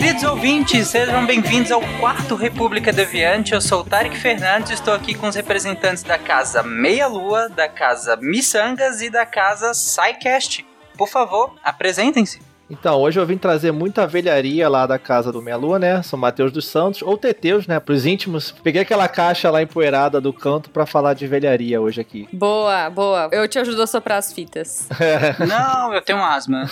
[0.00, 3.52] Queridos ouvintes, sejam bem-vindos ao quarto República Deviante.
[3.52, 7.68] Eu sou o Tarek Fernandes, estou aqui com os representantes da casa Meia Lua, da
[7.68, 10.64] casa Missangas e da casa SciCast.
[10.96, 12.40] Por favor, apresentem-se.
[12.70, 16.02] Então, hoje eu vim trazer muita velharia lá da casa do Meia Lua, né?
[16.02, 17.80] São Mateus dos Santos, ou Teteus, né?
[17.80, 18.54] Pros íntimos.
[18.62, 22.28] Peguei aquela caixa lá empoeirada do canto pra falar de velharia hoje aqui.
[22.32, 23.28] Boa, boa.
[23.32, 24.88] Eu te ajudo a soprar as fitas.
[25.46, 26.70] Não, eu tenho asma.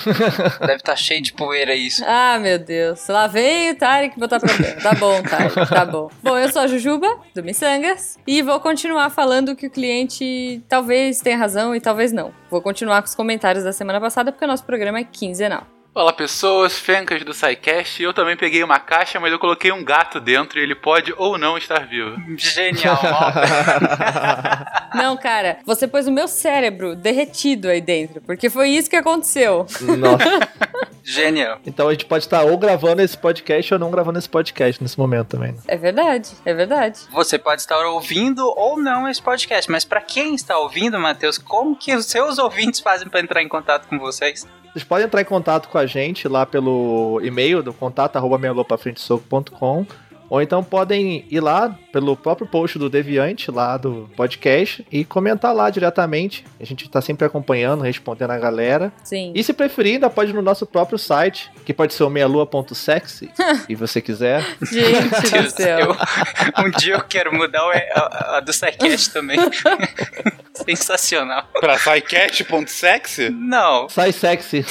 [0.61, 2.05] Deve estar cheio de poeira isso.
[2.07, 3.09] Ah, meu Deus.
[3.09, 4.81] Lá vem o Tarek botar problema.
[4.81, 6.11] Tá bom, Tarek, tá bom.
[6.23, 11.21] Bom, eu sou a Jujuba, do Missangas, e vou continuar falando que o cliente talvez
[11.21, 12.33] tenha razão e talvez não.
[12.51, 15.67] Vou continuar com os comentários da semana passada, porque o nosso programa é quinzenal.
[15.95, 18.01] Olá pessoas, fencas do SciCast.
[18.03, 21.37] Eu também peguei uma caixa, mas eu coloquei um gato dentro e ele pode ou
[21.37, 22.17] não estar vivo.
[22.37, 22.99] Genial.
[24.95, 29.67] Não, cara, você pôs o meu cérebro derretido aí dentro, porque foi isso que aconteceu.
[29.99, 30.49] Nossa.
[31.09, 31.59] Genial.
[31.65, 34.99] Então a gente pode estar ou gravando esse podcast ou não gravando esse podcast nesse
[34.99, 35.53] momento também.
[35.53, 35.59] né?
[35.67, 37.01] É verdade, é verdade.
[37.11, 41.75] Você pode estar ouvindo ou não esse podcast, mas para quem está ouvindo, Matheus, como
[41.75, 44.47] que os seus ouvintes fazem para entrar em contato com vocês?
[44.71, 48.39] Vocês podem entrar em contato com a gente lá pelo e-mail do contato arroba
[50.31, 55.55] ou então podem ir lá pelo próprio post do Deviante, lá do podcast, e comentar
[55.55, 56.45] lá diretamente.
[56.61, 58.93] A gente tá sempre acompanhando, respondendo a galera.
[59.03, 59.33] Sim.
[59.35, 63.31] E se preferir, ainda pode ir no nosso próprio site, que pode ser o meialua.sexy,
[63.67, 64.45] se você quiser.
[64.63, 65.79] Gente do céu.
[65.81, 65.97] eu-
[66.65, 69.39] um dia eu quero mudar o- a, a do SciCast também.
[70.55, 71.45] Sensacional.
[71.61, 73.31] Pra SciCast.sexy?
[73.31, 74.65] Não, Sai sexy.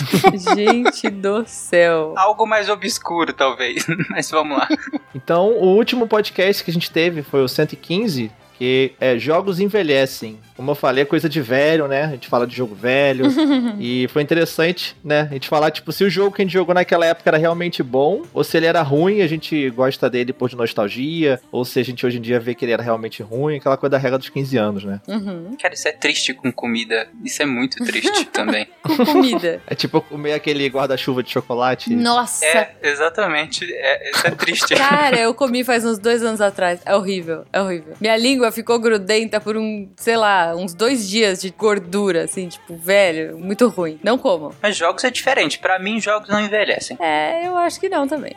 [0.56, 2.14] Gente do céu.
[2.18, 4.68] algo mais obscuro talvez, mas vamos lá.
[5.16, 10.40] Então, o último podcast que a gente teve foi o 115, que é Jogos Envelhecem.
[10.56, 12.06] Como eu falei, é coisa de velho, né?
[12.06, 13.25] A gente fala de jogo velho.
[13.79, 15.28] e foi interessante, né?
[15.29, 17.84] A gente falar, tipo, se o jogo que a gente jogou naquela época era realmente
[17.84, 21.63] bom, ou se ele era ruim e a gente gosta dele por de nostalgia, ou
[21.63, 23.97] se a gente hoje em dia vê que ele era realmente ruim, aquela coisa da
[24.00, 25.00] regra dos 15 anos, né?
[25.07, 25.56] Uhum.
[25.62, 27.07] Cara, isso é triste com comida.
[27.24, 28.68] Isso é muito triste também.
[28.81, 29.62] Com comida.
[29.68, 31.94] É tipo comer aquele guarda-chuva de chocolate.
[31.94, 32.45] Nossa.
[32.45, 33.72] É, exatamente.
[33.72, 34.75] É, isso é triste.
[34.75, 36.79] Cara, eu comi faz uns dois anos atrás.
[36.84, 37.94] É horrível, é horrível.
[38.01, 42.75] Minha língua ficou grudenta por um, sei lá, uns dois dias de gordura, assim, tipo,
[42.75, 44.00] velho, muito ruim.
[44.03, 44.53] Não como.
[44.62, 45.59] Mas jogos é diferente.
[45.59, 46.97] Pra mim, jogos não envelhecem.
[47.00, 48.34] É, eu acho que não também.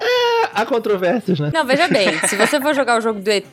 [0.54, 1.50] Há controvérsias, né?
[1.52, 3.46] Não, veja bem, se você for jogar o jogo do ET,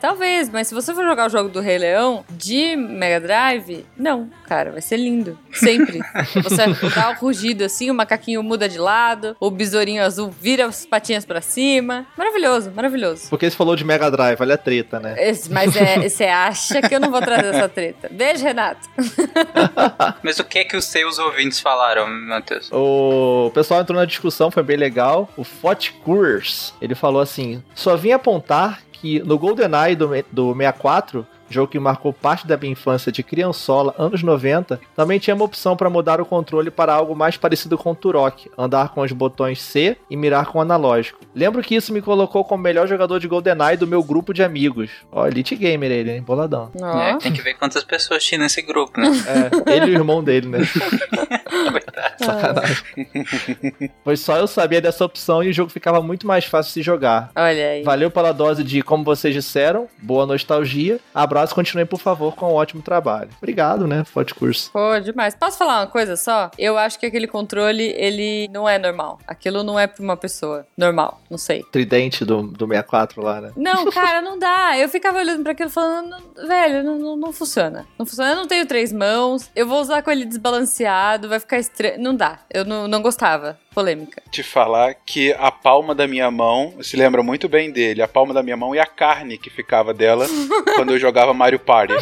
[0.00, 4.28] talvez, mas se você for jogar o jogo do Rei Leão de Mega Drive, não,
[4.46, 5.38] cara, vai ser lindo.
[5.52, 6.00] Sempre.
[6.42, 6.62] Você
[6.94, 11.24] dá o rugido assim, o macaquinho muda de lado, o besourinho azul vira as patinhas
[11.24, 12.06] pra cima.
[12.16, 13.28] Maravilhoso, maravilhoso.
[13.30, 15.14] Porque você falou de Mega Drive, olha a treta, né?
[15.18, 18.08] Esse- mas é, você acha que eu não vou trazer essa treta?
[18.10, 18.88] Beijo, Renato.
[20.22, 22.70] Mas o que é que os seus ouvintes falaram, Matheus?
[22.72, 25.28] O pessoal entrou na discussão, foi bem legal.
[25.36, 31.26] O Fort Coors, ele falou assim: só vim apontar que no GoldenEye do, do 64,
[31.52, 35.76] jogo que marcou parte da minha infância de criançola, anos 90, também tinha uma opção
[35.76, 39.60] para mudar o controle para algo mais parecido com o Turok, andar com os botões
[39.60, 41.20] C e mirar com o analógico.
[41.34, 44.90] Lembro que isso me colocou como melhor jogador de GoldenEye do meu grupo de amigos.
[45.10, 46.22] Ó, Elite Gamer ele, hein?
[46.22, 46.70] Boladão.
[46.80, 49.08] É, tem que ver quantas pessoas tinha nesse grupo, né?
[49.66, 50.58] É, ele e o irmão dele, né?
[52.18, 52.84] Sacanagem.
[54.04, 56.82] Pois só eu sabia dessa opção e o jogo ficava muito mais fácil de se
[56.82, 57.30] jogar.
[57.34, 57.82] Olha aí.
[57.82, 60.98] Valeu pela dose de, como vocês disseram, boa nostalgia.
[61.14, 63.30] Abraço, continuem, por favor, com um ótimo trabalho.
[63.38, 64.70] Obrigado, né, Forte Curso.
[64.72, 65.34] Pô, demais.
[65.34, 66.50] Posso falar uma coisa só?
[66.58, 69.18] Eu acho que aquele controle, ele não é normal.
[69.26, 71.20] Aquilo não é pra uma pessoa normal.
[71.30, 71.62] Não sei.
[71.72, 73.52] Tridente do, do 64 lá, né?
[73.56, 74.76] Não, cara, não dá.
[74.78, 77.86] Eu ficava olhando pra aquilo falando, "Não- velho, não, não, não funciona.
[77.98, 78.30] Não funciona.
[78.32, 79.50] Eu não tenho três mãos.
[79.54, 81.81] Eu vou usar com ele desbalanceado, vai ficar estranho.
[81.98, 82.40] Não dá.
[82.52, 83.58] Eu não, não gostava.
[83.74, 84.22] Polêmica.
[84.30, 88.34] Te falar que a palma da minha mão, se lembra muito bem dele, a palma
[88.34, 90.26] da minha mão e a carne que ficava dela
[90.76, 91.94] quando eu jogava Mario Party.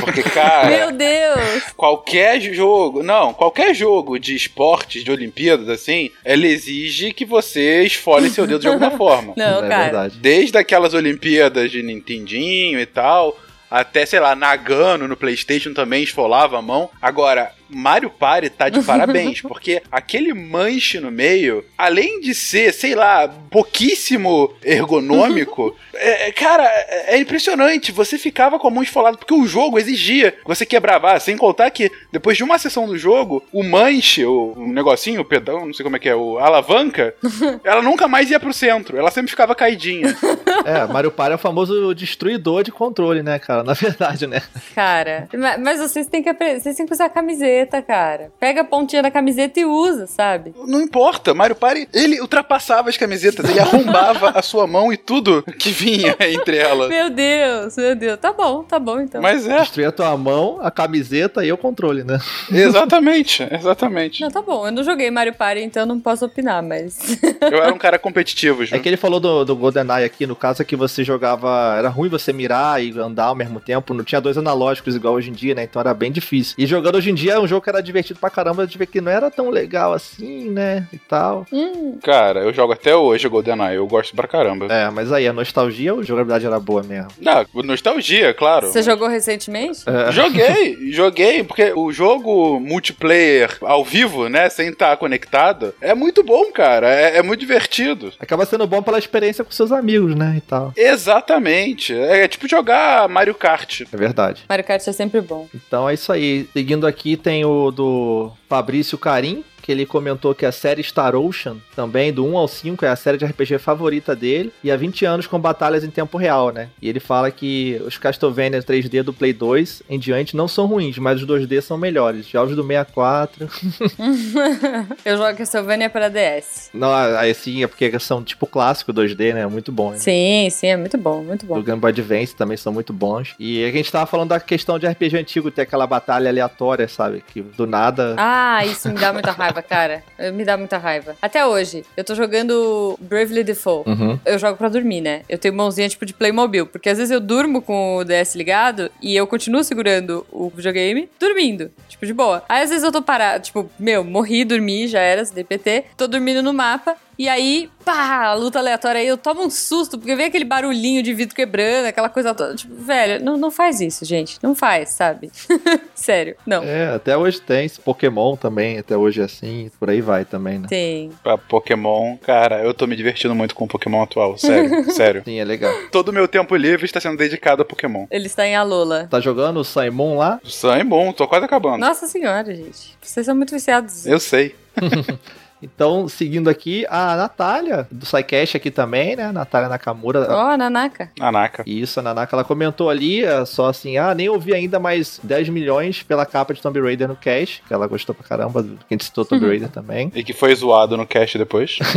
[0.00, 1.64] Porque, cara, Meu Deus!
[1.76, 8.30] qualquer jogo, não, qualquer jogo de esportes, de Olimpíadas, assim, ela exige que você esfole
[8.30, 9.34] seu dedo de alguma forma.
[9.36, 9.82] Não, é cara.
[9.84, 10.18] verdade.
[10.18, 13.36] Desde aquelas Olimpíadas de Nintendinho e tal,
[13.70, 16.88] até, sei lá, Nagano no PlayStation também esfolava a mão.
[17.00, 22.94] Agora, Mario Party tá de parabéns, porque aquele manche no meio, além de ser, sei
[22.94, 27.92] lá, pouquíssimo ergonômico, é, é, cara, é, é impressionante.
[27.92, 31.12] Você ficava com a mão esfolada, porque o jogo exigia que você quebrava.
[31.12, 35.20] Ah, sem contar que depois de uma sessão do jogo, o manche, o, o negocinho,
[35.20, 37.14] o pedão, não sei como é que é, o, a alavanca,
[37.64, 38.96] ela nunca mais ia pro centro.
[38.96, 40.16] Ela sempre ficava caidinha.
[40.64, 43.62] É, Mario Party é o famoso destruidor de controle, né, cara?
[43.62, 44.42] Na verdade, né?
[44.74, 48.30] Cara, ma- mas vocês têm que aprender, vocês têm que usar camiseta, cara.
[48.38, 50.54] Pega a pontinha da camiseta e usa, sabe?
[50.66, 55.42] Não importa, Mario Party, ele ultrapassava as camisetas, ele arrombava a sua mão e tudo
[55.58, 56.88] que vinha entre elas.
[56.88, 58.18] Meu Deus, meu Deus.
[58.18, 59.20] Tá bom, tá bom então.
[59.20, 62.18] Mas é, Destruir a tua mão, a camiseta e o controle, né?
[62.50, 64.20] exatamente, exatamente.
[64.20, 64.66] Não, tá bom.
[64.66, 67.18] Eu não joguei Mario Party, então eu não posso opinar, mas.
[67.40, 68.74] Eu era um cara competitivo, Ju.
[68.74, 71.76] É que ele falou do, do GoldenEye aqui, no caso é que você jogava.
[71.78, 73.94] Era ruim você mirar e andar ao mesmo tempo.
[73.94, 75.64] Não tinha dois analógicos igual hoje em dia, né?
[75.64, 76.54] Então era bem difícil.
[76.58, 78.86] E jogando hoje em dia é um jogo que era divertido pra caramba, de ver
[78.86, 80.86] que não era tão legal assim, né?
[80.92, 81.46] E tal.
[81.52, 84.66] hum, Cara, eu jogo até hoje o GoldenEye, eu gosto pra caramba.
[84.72, 87.08] É, mas aí a nostalgia ou a jogabilidade era boa mesmo?
[87.20, 88.68] Não, nostalgia, claro.
[88.68, 89.80] você jogou recentemente?
[89.86, 90.12] É.
[90.12, 96.50] Joguei, joguei, porque o jogo multiplayer ao vivo, né, sem estar conectado, é muito bom,
[96.52, 98.12] cara, é, é muito divertido.
[98.18, 100.34] Acaba sendo bom pela experiência com seus amigos, né?
[100.36, 100.72] E tal.
[100.76, 103.82] Exatamente, é, tipo jogar Mario Kart.
[103.92, 104.44] É verdade.
[104.48, 105.48] Mario Kart é sempre bom.
[105.54, 106.48] Então é isso aí.
[106.52, 111.58] Seguindo aqui tem o do Fabrício Carim, que ele comentou que a série Star Ocean,
[111.76, 115.04] também do 1 ao 5, é a série de RPG favorita dele, e há 20
[115.04, 116.70] anos com batalhas em tempo real, né?
[116.80, 120.96] E ele fala que os Castlevania 3D do Play 2 em diante não são ruins,
[120.96, 122.26] mas os 2D são melhores.
[122.26, 123.46] Já os do 64.
[125.04, 126.70] eu jogo Castlevania para DS.
[126.72, 129.46] não, aí sim, é porque são tipo clássico 2D, né?
[129.46, 129.90] Muito bom.
[129.90, 129.98] Né?
[129.98, 131.56] Sim, sim, é muito bom, muito bom.
[131.56, 133.34] do Game Boy Advance também são muito bons.
[133.38, 137.22] E a gente tava falando da questão de RPG antigo, ter aquela batalha aleatória, sabe?
[137.30, 138.14] Que do nada.
[138.16, 140.02] Ah, isso me dá muita raiva, cara.
[140.18, 141.16] Eh, Me dá muita raiva.
[141.20, 143.88] Até hoje, eu tô jogando Bravely Default.
[143.88, 144.18] Uhum.
[144.24, 145.22] Eu jogo pra dormir, né?
[145.28, 148.90] Eu tenho mãozinha tipo de Playmobil, porque às vezes eu durmo com o DS ligado
[149.02, 152.42] e eu continuo segurando o videogame, dormindo, tipo de boa.
[152.48, 156.42] Aí às vezes eu tô parado, tipo, meu, morri, dormi, já era, DPT, tô dormindo
[156.42, 156.96] no mapa.
[157.18, 161.12] E aí, pá, luta aleatória aí, eu tomo um susto, porque vem aquele barulhinho de
[161.12, 162.54] vidro quebrando, aquela coisa toda.
[162.54, 164.38] Tipo, velho, não, não faz isso, gente.
[164.40, 165.28] Não faz, sabe?
[165.96, 166.62] Sério, não.
[166.62, 167.66] É, até hoje tem.
[167.66, 170.68] esse Pokémon também, até hoje é assim, por aí vai também, né?
[170.68, 171.10] Tem.
[171.20, 175.22] Pra Pokémon, cara, eu tô me divertindo muito com o Pokémon atual, sério, sério.
[175.24, 175.74] Sim, é legal.
[175.90, 178.06] Todo o meu tempo livre está sendo dedicado a Pokémon.
[178.12, 179.08] Ele está em Alola.
[179.10, 180.40] Tá jogando o Simon lá?
[180.86, 181.78] Bom, tô quase acabando.
[181.78, 182.96] Nossa senhora, gente.
[183.02, 184.06] Vocês são muito viciados.
[184.06, 184.54] Eu sei.
[185.62, 189.32] Então, seguindo aqui, a Natália, do SciCast aqui também, né?
[189.32, 190.26] Natália Nakamura.
[190.30, 191.10] Ó, Nanaka.
[191.18, 191.64] Nanaka.
[191.66, 195.48] Isso, a Nanaka, ela comentou ali, é, só assim, ah, nem ouvi ainda mais 10
[195.48, 198.84] milhões pela capa de Tomb Raider no cash, que ela gostou pra caramba, do- que
[198.90, 200.12] a gente citou Tomb Raider também.
[200.14, 201.78] E que foi zoado no cast depois.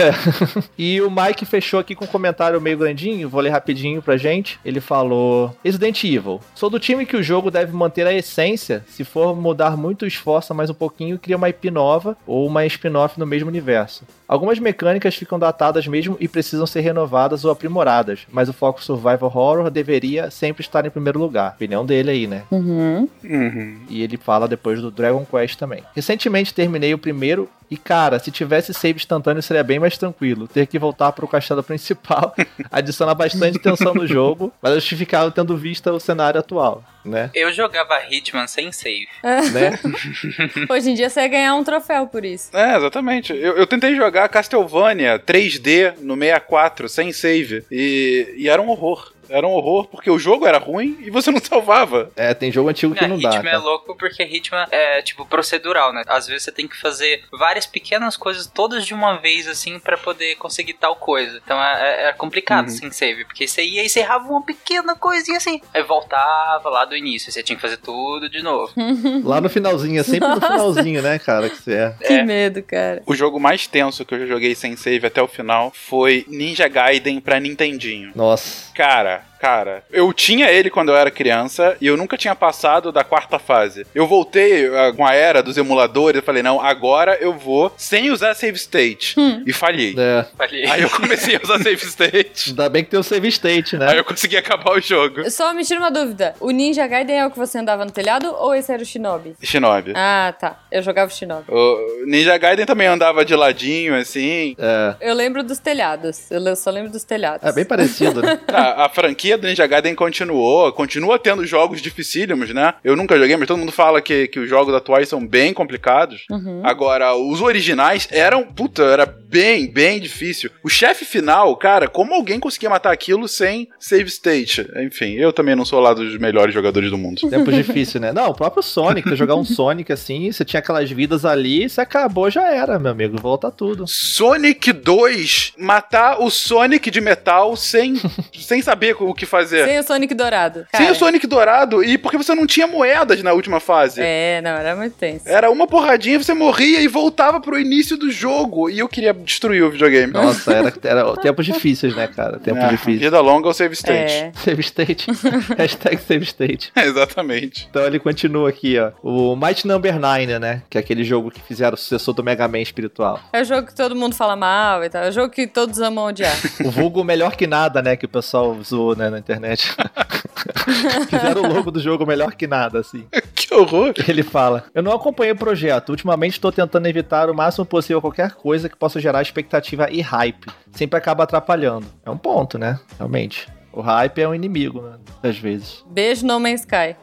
[0.77, 4.59] E o Mike fechou aqui com um comentário meio grandinho, vou ler rapidinho pra gente.
[4.65, 6.39] Ele falou: Resident Evil.
[6.55, 8.83] Sou do time que o jogo deve manter a essência.
[8.87, 12.65] Se for mudar muito, esforça mais um pouquinho e cria uma IP nova ou uma
[12.65, 14.03] spin-off no mesmo universo.
[14.27, 19.31] Algumas mecânicas ficam datadas mesmo e precisam ser renovadas ou aprimoradas, mas o foco survival
[19.35, 21.53] horror deveria sempre estar em primeiro lugar.
[21.55, 22.43] Opinião dele aí, né?
[22.49, 23.07] Uhum.
[23.23, 23.79] Uhum.
[23.89, 25.83] E ele fala depois do Dragon Quest também.
[25.93, 30.47] Recentemente terminei o primeiro e, cara, se tivesse save instantâneo seria bem mais tranquilo.
[30.47, 32.33] Ter que voltar pro castelo principal
[32.71, 37.29] adiciona bastante tensão no jogo, mas justificável tendo vista o cenário atual, né?
[37.33, 39.07] Eu jogava Hitman sem save.
[39.23, 39.79] né?
[40.69, 42.55] Hoje em dia você ia ganhar um troféu por isso.
[42.55, 43.33] É, exatamente.
[43.33, 49.11] Eu, eu tentei jogar Castlevania 3D no 64 sem save e, e era um horror.
[49.31, 52.11] Era um horror porque o jogo era ruim e você não salvava.
[52.15, 53.29] É, tem jogo antigo que É, não dá.
[53.29, 53.63] Hitman é cara.
[53.63, 56.03] louco porque Hitman é, tipo, procedural, né?
[56.07, 59.97] Às vezes você tem que fazer várias pequenas coisas todas de uma vez, assim, pra
[59.97, 61.39] poder conseguir tal coisa.
[61.43, 62.75] Então é, é- é complicado Uhum.
[62.75, 65.61] sem save, porque você ia e você errava uma pequena coisinha assim.
[65.73, 68.71] Aí voltava lá do início, você tinha que fazer tudo de novo.
[69.23, 70.47] Lá no finalzinho, é sempre no Nossa.
[70.47, 71.95] finalzinho, né, cara, que você é.
[72.05, 72.23] Que É.
[72.23, 73.01] medo, cara.
[73.05, 76.67] O jogo mais tenso que eu já joguei sem save até o final foi Ninja
[76.67, 78.11] Gaiden pra Nintendinho.
[78.15, 78.71] Nossa.
[78.73, 79.30] Cara, back.
[79.41, 83.39] Cara, eu tinha ele quando eu era criança e eu nunca tinha passado da quarta
[83.39, 83.87] fase.
[83.95, 88.11] Eu voltei ah, com a era dos emuladores e falei, não, agora eu vou sem
[88.11, 89.15] usar save state.
[89.45, 89.95] E falhei.
[89.97, 90.25] É.
[90.37, 90.69] Falei.
[90.69, 92.51] Aí eu comecei a usar save state.
[92.51, 93.89] Ainda bem que tem o save state, né?
[93.89, 95.27] Aí eu consegui acabar o jogo.
[95.31, 96.35] Só me tira uma dúvida.
[96.39, 99.35] O Ninja Gaiden é o que você andava no telhado ou esse era o Shinobi?
[99.41, 99.93] Shinobi.
[99.95, 100.59] Ah, tá.
[100.71, 101.45] Eu jogava o Shinobi.
[101.49, 104.55] O Ninja Gaiden também andava de ladinho, assim.
[104.59, 104.95] É.
[105.01, 106.29] Eu lembro dos telhados.
[106.29, 107.47] Eu só lembro dos telhados.
[107.47, 108.39] É bem parecido, né?
[108.47, 112.73] A, a franquia franquia do Ninja Gaiden continuou, continua tendo jogos dificílimos, né?
[112.83, 116.25] Eu nunca joguei, mas todo mundo fala que, que os jogos atuais são bem complicados.
[116.29, 116.61] Uhum.
[116.63, 120.51] Agora, os originais eram, puta, era bem, bem difícil.
[120.63, 124.67] O chefe final, cara, como alguém conseguia matar aquilo sem save state?
[124.77, 127.29] Enfim, eu também não sou lá dos melhores jogadores do mundo.
[127.29, 128.11] Tempo difícil, né?
[128.11, 131.81] Não, o próprio Sonic, você jogar um Sonic assim, você tinha aquelas vidas ali, você
[131.81, 133.19] acabou, já era, meu amigo.
[133.21, 133.85] Volta tudo.
[133.87, 137.95] Sonic 2, matar o Sonic de metal sem,
[138.37, 139.65] sem saber o que fazer.
[139.65, 140.65] Sem o Sonic dourado.
[140.71, 144.01] Sem Cara, o Sonic dourado, e porque você não tinha moedas na última fase.
[144.01, 145.27] É, não, era muito tenso.
[145.27, 148.69] Era uma porradinha, você morria e voltava pro início do jogo.
[148.69, 150.11] E eu queria destruir o videogame.
[150.13, 152.39] Nossa, era, era tempos difíceis, né, cara?
[152.39, 152.99] Tempo É, difícil.
[153.01, 154.13] Vida longa ou save state.
[154.13, 154.31] É.
[154.41, 155.07] Save state.
[155.57, 156.71] Hashtag save state.
[156.75, 157.67] Exatamente.
[157.69, 158.91] Então ele continua aqui, ó.
[159.01, 160.63] O Might Number 9, né?
[160.69, 163.19] Que é aquele jogo que fizeram o sucessor do Mega Man espiritual.
[163.33, 165.03] É o jogo que todo mundo fala mal e tal.
[165.03, 166.35] É o jogo que todos amam odiar.
[166.65, 167.95] O vulgo melhor que nada, né?
[167.95, 169.75] Que o pessoal zoou, né, na internet.
[171.09, 173.05] fizeram o logo do jogo melhor que nada, assim.
[173.35, 173.93] que horror.
[174.07, 175.89] Ele fala: Eu não acompanhei o projeto.
[175.89, 180.47] Ultimamente estou tentando evitar o máximo possível qualquer coisa que possa gerar expectativa e hype.
[180.71, 181.85] Sempre acaba atrapalhando.
[182.05, 182.79] É um ponto, né?
[182.97, 183.47] Realmente.
[183.73, 184.97] O hype é um inimigo, né?
[185.23, 185.83] Às vezes.
[185.87, 186.95] Beijo No Man's Sky.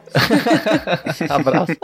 [1.29, 1.75] Abraço.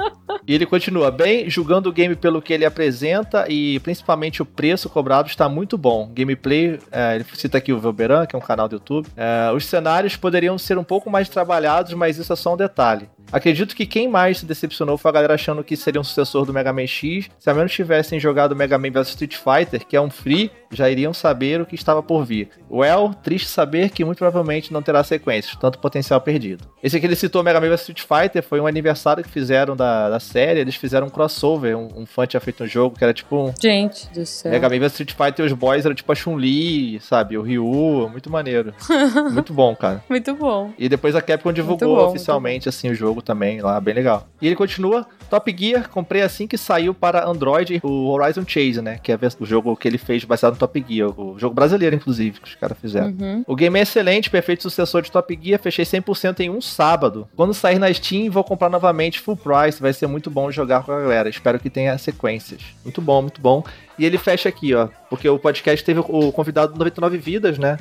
[0.48, 4.90] E ele continua: Bem, julgando o game pelo que ele apresenta e principalmente o preço
[4.90, 6.10] cobrado está muito bom.
[6.14, 9.08] Gameplay, é, ele cita aqui o Velberan, que é um canal do YouTube.
[9.16, 13.10] É, os cenários poderiam ser um pouco mais trabalhados, mas isso é só um detalhe.
[13.32, 16.54] Acredito que quem mais se decepcionou foi a galera achando que seria um sucessor do
[16.54, 17.30] Mega Man X.
[17.40, 20.90] Se ao menos tivessem jogado Mega Man vs Street Fighter, que é um free, já
[20.90, 22.50] iriam saber o que estava por vir.
[22.70, 26.66] Well, triste saber que muito provavelmente não terá sequências, tanto potencial perdido.
[26.84, 30.10] Esse aqui ele citou Mega Man vs Street Fighter, foi um aniversário que fizeram da,
[30.10, 33.14] da série, eles fizeram um crossover, um, um fã tinha feito um jogo que era
[33.14, 34.52] tipo um Gente do céu.
[34.52, 38.10] Mega Man vs Street Fighter e os boys eram tipo a Chun-Li, sabe, o Ryu,
[38.10, 38.74] muito maneiro.
[39.32, 40.04] muito bom, cara.
[40.10, 40.74] Muito bom.
[40.78, 44.28] E depois a Capcom divulgou bom, oficialmente assim o jogo também, lá bem legal.
[44.42, 49.00] E ele continua, Top Gear, comprei assim que saiu para Android o Horizon Chase, né,
[49.02, 52.40] que é o jogo que ele fez baseado no Top Gear, o jogo brasileiro inclusive,
[52.40, 53.08] que os caras fizeram.
[53.08, 53.44] Uhum.
[53.48, 57.28] O game é excelente, perfeito sucessor de Top Gear, fechei 100% em um sábado.
[57.36, 60.92] Quando sair na Steam, vou comprar novamente full price, vai ser muito bom jogar com
[60.92, 61.30] a galera.
[61.30, 62.62] Espero que tenha sequências.
[62.84, 63.64] Muito bom, muito bom.
[63.98, 67.78] E ele fecha aqui, ó, porque o podcast teve o convidado do 99 Vidas, né?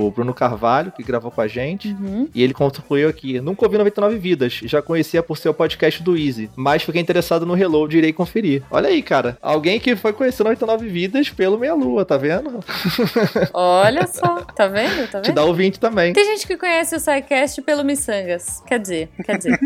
[0.00, 1.88] O Bruno Carvalho, que gravou com a gente.
[1.88, 2.28] Uhum.
[2.34, 6.16] E ele concluiu aqui: Nunca ouvi 99 Vidas, já conhecia por ser o podcast do
[6.16, 8.62] Easy, mas fiquei interessado no Reload e irei conferir.
[8.70, 9.36] Olha aí, cara.
[9.42, 12.60] Alguém que foi conhecer 99 Vidas pelo Meia Lua, tá vendo?
[13.52, 15.10] Olha só, tá vendo?
[15.10, 15.36] Tá Te vendo?
[15.36, 16.12] dá ouvinte também.
[16.12, 18.62] Tem gente que conhece o SciCast pelo Missangas.
[18.66, 19.58] Quer dizer, quer dizer.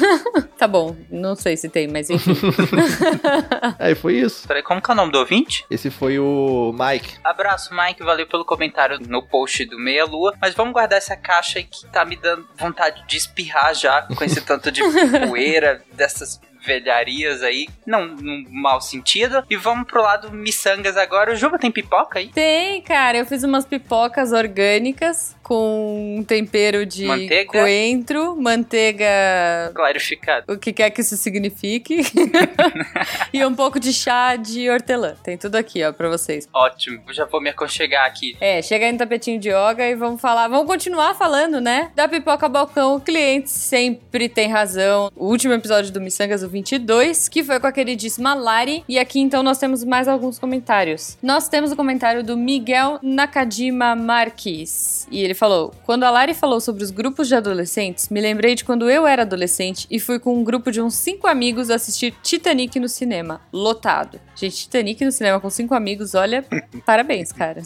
[0.58, 2.32] tá bom, não sei se tem, mas enfim.
[3.78, 4.46] Aí foi isso.
[4.46, 5.41] Peraí, como que é o nome do ouvinte?
[5.70, 7.18] Esse foi o Mike.
[7.24, 8.02] Abraço, Mike.
[8.02, 10.34] Valeu pelo comentário no post do Meia Lua.
[10.40, 14.24] Mas vamos guardar essa caixa aí que tá me dando vontade de espirrar já com
[14.24, 14.82] esse tanto de
[15.28, 17.68] poeira dessas velharias aí.
[17.86, 19.44] Não num mau sentido.
[19.50, 21.32] E vamos pro lado miçangas agora.
[21.32, 22.28] O Juba tem pipoca aí?
[22.28, 27.50] Tem, cara, eu fiz umas pipocas orgânicas com um tempero de Manteiga?
[27.50, 29.06] coentro, manteiga
[29.74, 30.52] Clarificado.
[30.52, 32.02] o que quer que isso signifique.
[33.32, 35.14] e um pouco de chá de hortelã.
[35.22, 36.48] Tem tudo aqui, ó, pra vocês.
[36.52, 37.02] Ótimo.
[37.12, 38.36] Já vou me aconchegar aqui.
[38.40, 41.90] É, chega aí no tapetinho de yoga e vamos falar, vamos continuar falando, né?
[41.94, 45.10] Da pipoca balcão, o cliente sempre tem razão.
[45.16, 48.84] O último episódio do Missangas, o 22, que foi com a queridíssima Lari.
[48.88, 51.16] E aqui então nós temos mais alguns comentários.
[51.22, 55.06] Nós temos o comentário do Miguel Nakajima Marques.
[55.10, 58.64] E ele falou: Quando a Lari falou sobre os grupos de adolescentes, me lembrei de
[58.64, 62.78] quando eu era adolescente e fui com um grupo de uns cinco amigos assistir Titanic
[62.78, 63.40] no cinema.
[63.52, 64.20] Lotado.
[64.34, 66.44] Gente, Titanic no cinema com cinco amigos, olha,
[66.86, 67.62] parabéns, cara.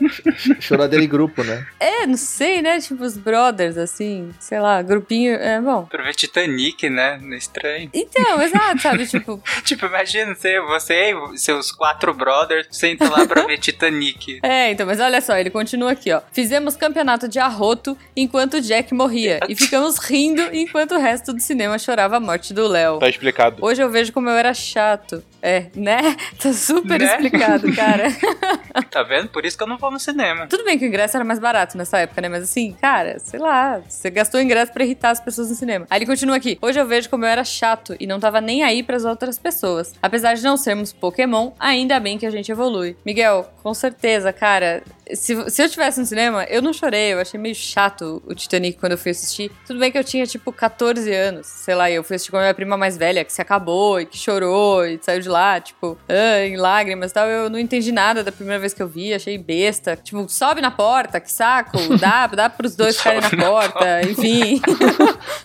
[0.60, 1.66] Choradeira em grupo, né?
[1.78, 2.80] É, não sei, né?
[2.80, 5.34] Tipo, os brothers, assim, sei lá, grupinho.
[5.34, 5.84] É, bom.
[5.86, 7.18] Pra ver Titanic, né?
[7.22, 7.90] Não é estranho.
[7.92, 9.06] Então, exato, sabe?
[9.06, 14.40] Tipo, Tipo, imagina você, você e seus quatro brothers sentam lá pra ver Titanic.
[14.42, 16.20] é, então, mas olha só, ele continua aqui, ó.
[16.32, 19.40] Fizemos campeonato de arroto enquanto Jack morria.
[19.48, 22.98] E ficamos rindo enquanto o resto do cinema chorava a morte do Léo.
[22.98, 23.64] Tá explicado.
[23.64, 25.22] Hoje eu vejo como eu era chato.
[25.42, 26.16] É, né?
[26.42, 27.06] Tá super Né?
[27.06, 28.08] explicado, cara.
[28.90, 29.28] Tá vendo?
[29.28, 30.46] Por isso que eu não vou no cinema.
[30.46, 32.28] Tudo bem que o ingresso era mais barato nessa época, né?
[32.28, 35.86] Mas assim, cara, sei lá, você gastou o ingresso pra irritar as pessoas no cinema.
[35.90, 36.56] Aí ele continua aqui.
[36.62, 39.92] Hoje eu vejo como eu era chato e não tava nem aí pras outras pessoas.
[40.00, 42.96] Apesar de não sermos Pokémon, ainda bem que a gente evolui.
[43.04, 44.82] Miguel, com certeza, cara.
[45.12, 47.12] Se, se eu tivesse no cinema, eu não chorei.
[47.12, 49.50] Eu achei meio chato o Titanic quando eu fui assistir.
[49.66, 51.46] Tudo bem que eu tinha, tipo, 14 anos.
[51.46, 54.06] Sei lá, eu fui assistir com a minha prima mais velha, que se acabou e
[54.06, 57.26] que chorou e saiu de lá, tipo, ah, em lágrimas e tal.
[57.26, 59.96] Eu não entendi nada da primeira vez que eu vi, achei besta.
[59.96, 64.60] Tipo, sobe na porta, que saco, dá, dá pros dois ficarem na porta, enfim.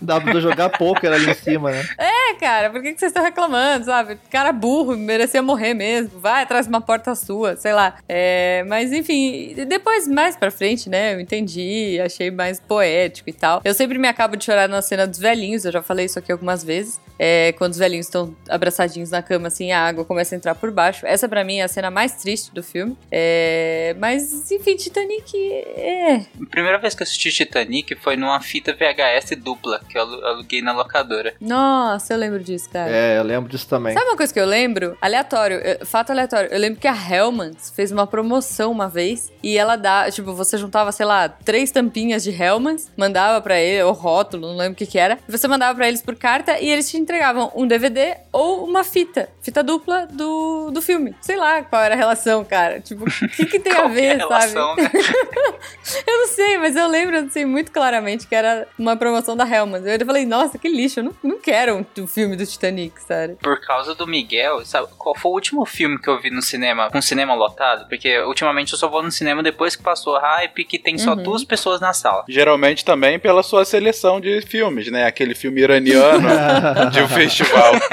[0.01, 1.84] Dá pra jogar poker ali em cima, né?
[2.39, 4.18] Cara, por que, que vocês estão reclamando, sabe?
[4.30, 6.20] Cara burro, merecia morrer mesmo.
[6.20, 7.98] Vai atrás de uma porta sua, sei lá.
[8.08, 13.62] É, mas enfim, depois, mais pra frente, né, eu entendi, achei mais poético e tal.
[13.63, 16.32] Eu sempre me acabo de chorar na cena dos velhinhos, eu já falei isso aqui
[16.32, 17.00] algumas vezes.
[17.18, 20.70] É, quando os velhinhos estão abraçadinhos na cama, assim, a água começa a entrar por
[20.72, 21.06] baixo.
[21.06, 22.98] Essa, pra mim, é a cena mais triste do filme.
[23.10, 25.34] É, mas, enfim, Titanic
[25.77, 26.15] é.
[26.42, 30.25] A primeira vez que eu assisti Titanic foi numa fita VHS dupla que eu alu-
[30.25, 31.34] aluguei na locadora.
[31.39, 32.89] Nossa, eu lembro disso, cara.
[32.91, 33.94] É, eu lembro disso também.
[33.94, 34.98] Sabe uma coisa que eu lembro?
[35.01, 36.50] Aleatório, eu- fato aleatório.
[36.51, 40.58] Eu lembro que a Hellmann's fez uma promoção uma vez e ela dá, tipo, você
[40.58, 44.75] juntava, sei lá, três tampinhas de Hellmann's, mandava pra ele, ou rótulo, não lembro o
[44.75, 45.17] que que era.
[45.27, 49.29] Você mandava pra eles por carta e eles te entregavam um DVD ou uma fita,
[49.41, 51.15] fita dupla do, do filme.
[51.22, 52.79] Sei lá qual era a relação, cara.
[52.79, 54.53] Tipo, o que que tem a é ver, a sabe?
[54.53, 54.89] relação, né?
[56.08, 59.86] Eu não sei, mas eu lembro assim muito claramente que era uma promoção da Hellmann's.
[59.86, 61.84] Eu falei, nossa, que lixo, eu não, não quero um
[62.15, 63.38] filme do Titanic, sério.
[63.41, 66.89] Por causa do Miguel, sabe qual foi o último filme que eu vi no cinema,
[66.89, 67.88] com cinema lotado?
[67.89, 71.12] Porque ultimamente eu só vou no cinema depois que passou a hype, que tem só
[71.13, 71.24] Uhum.
[71.24, 72.24] duas pessoas na sala.
[72.29, 75.05] Geralmente também pela sua seleção de filmes, né?
[75.05, 76.29] Aquele filme iraniano
[76.91, 77.74] de um festival.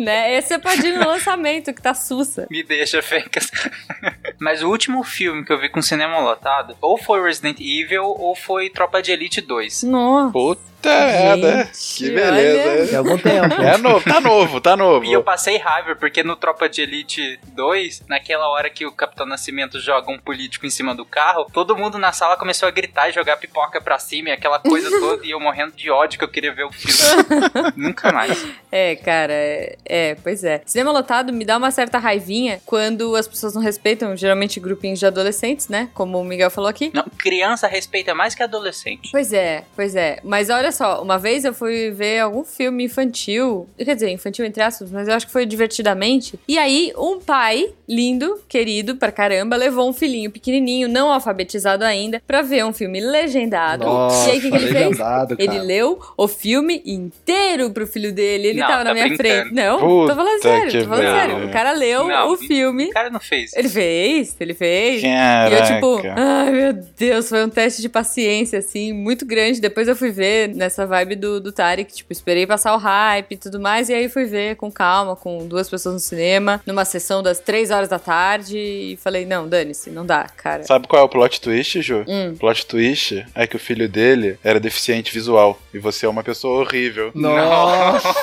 [0.00, 0.34] Né?
[0.34, 2.48] Esse você pode ir no lançamento, que tá sussa.
[2.50, 3.48] Me deixa, Fencas.
[4.40, 8.34] Mas o último filme que eu vi com cinema lotado, ou foi Resident Evil, ou
[8.34, 9.84] foi Tropa de Elite 2.
[9.84, 10.32] Nossa.
[10.32, 11.64] Puta merda.
[11.72, 12.70] Gente, Que beleza.
[12.70, 12.86] olha.
[12.86, 13.62] Tem algum tempo.
[13.62, 15.04] É novo, tá novo, tá novo.
[15.04, 19.26] E eu passei raiva, porque no Tropa de Elite 2, naquela hora que o Capitão
[19.26, 23.08] Nascimento joga um político em cima do carro, todo mundo na sala começou a gritar
[23.08, 26.24] e jogar pipoca pra cima e aquela coisa toda, e eu morrendo de ódio que
[26.24, 26.94] eu queria ver o filme.
[27.76, 28.44] Nunca mais.
[28.70, 30.62] É, cara, é, é, pois é.
[30.66, 35.06] Cinema lotado me dá uma certa raivinha quando as pessoas não respeitam, geralmente grupinhos de
[35.06, 35.88] adolescentes, né?
[35.94, 36.90] Como o Miguel falou aqui.
[36.94, 39.10] Não, criança respeita mais que adolescente.
[39.10, 40.18] Pois é, pois é.
[40.24, 44.62] Mas olha só, uma vez eu fui ver algum filme infantil, quer dizer, infantil entre
[44.62, 46.38] aspas, mas eu acho que foi divertidamente.
[46.46, 52.22] E aí, um pai lindo, querido pra caramba, levou um filhinho pequenininho, não alfabetizado ainda,
[52.26, 53.84] pra ver um filme legendado.
[53.84, 54.74] Nossa, e aí, o que, que ele fez?
[54.88, 55.62] legendado, Ele cara.
[55.62, 58.48] leu o filme inteiro pro filho dele.
[58.48, 59.28] Ele Não, tava na tá minha brincando.
[59.40, 59.54] frente.
[59.54, 61.46] Não, Puta tô falando sério, tô falando sério.
[61.46, 62.86] O cara leu Não, o filme.
[62.86, 63.52] O cara não fez.
[63.54, 65.02] Ele fez, ele fez.
[65.02, 65.54] E Caraca.
[65.56, 69.60] eu, tipo, ai meu Deus, foi um teste de paciência, assim, muito grande.
[69.60, 73.36] Depois eu fui ver nessa vibe do, do Tarek, tipo, esperei passar o hype e
[73.36, 73.88] tudo mais.
[73.88, 77.70] E aí fui ver com calma, com duas pessoas no cinema, numa sessão das três
[77.70, 78.58] horas da tarde.
[78.58, 80.62] E falei, não, dane-se, não dá, cara.
[80.64, 82.04] Sabe qual é o plot twist, Ju?
[82.08, 82.32] Hum.
[82.32, 85.58] O plot twist é que o filho dele era deficiente visual.
[85.72, 87.10] E você é uma pessoa horrível.
[87.14, 88.14] Nossa!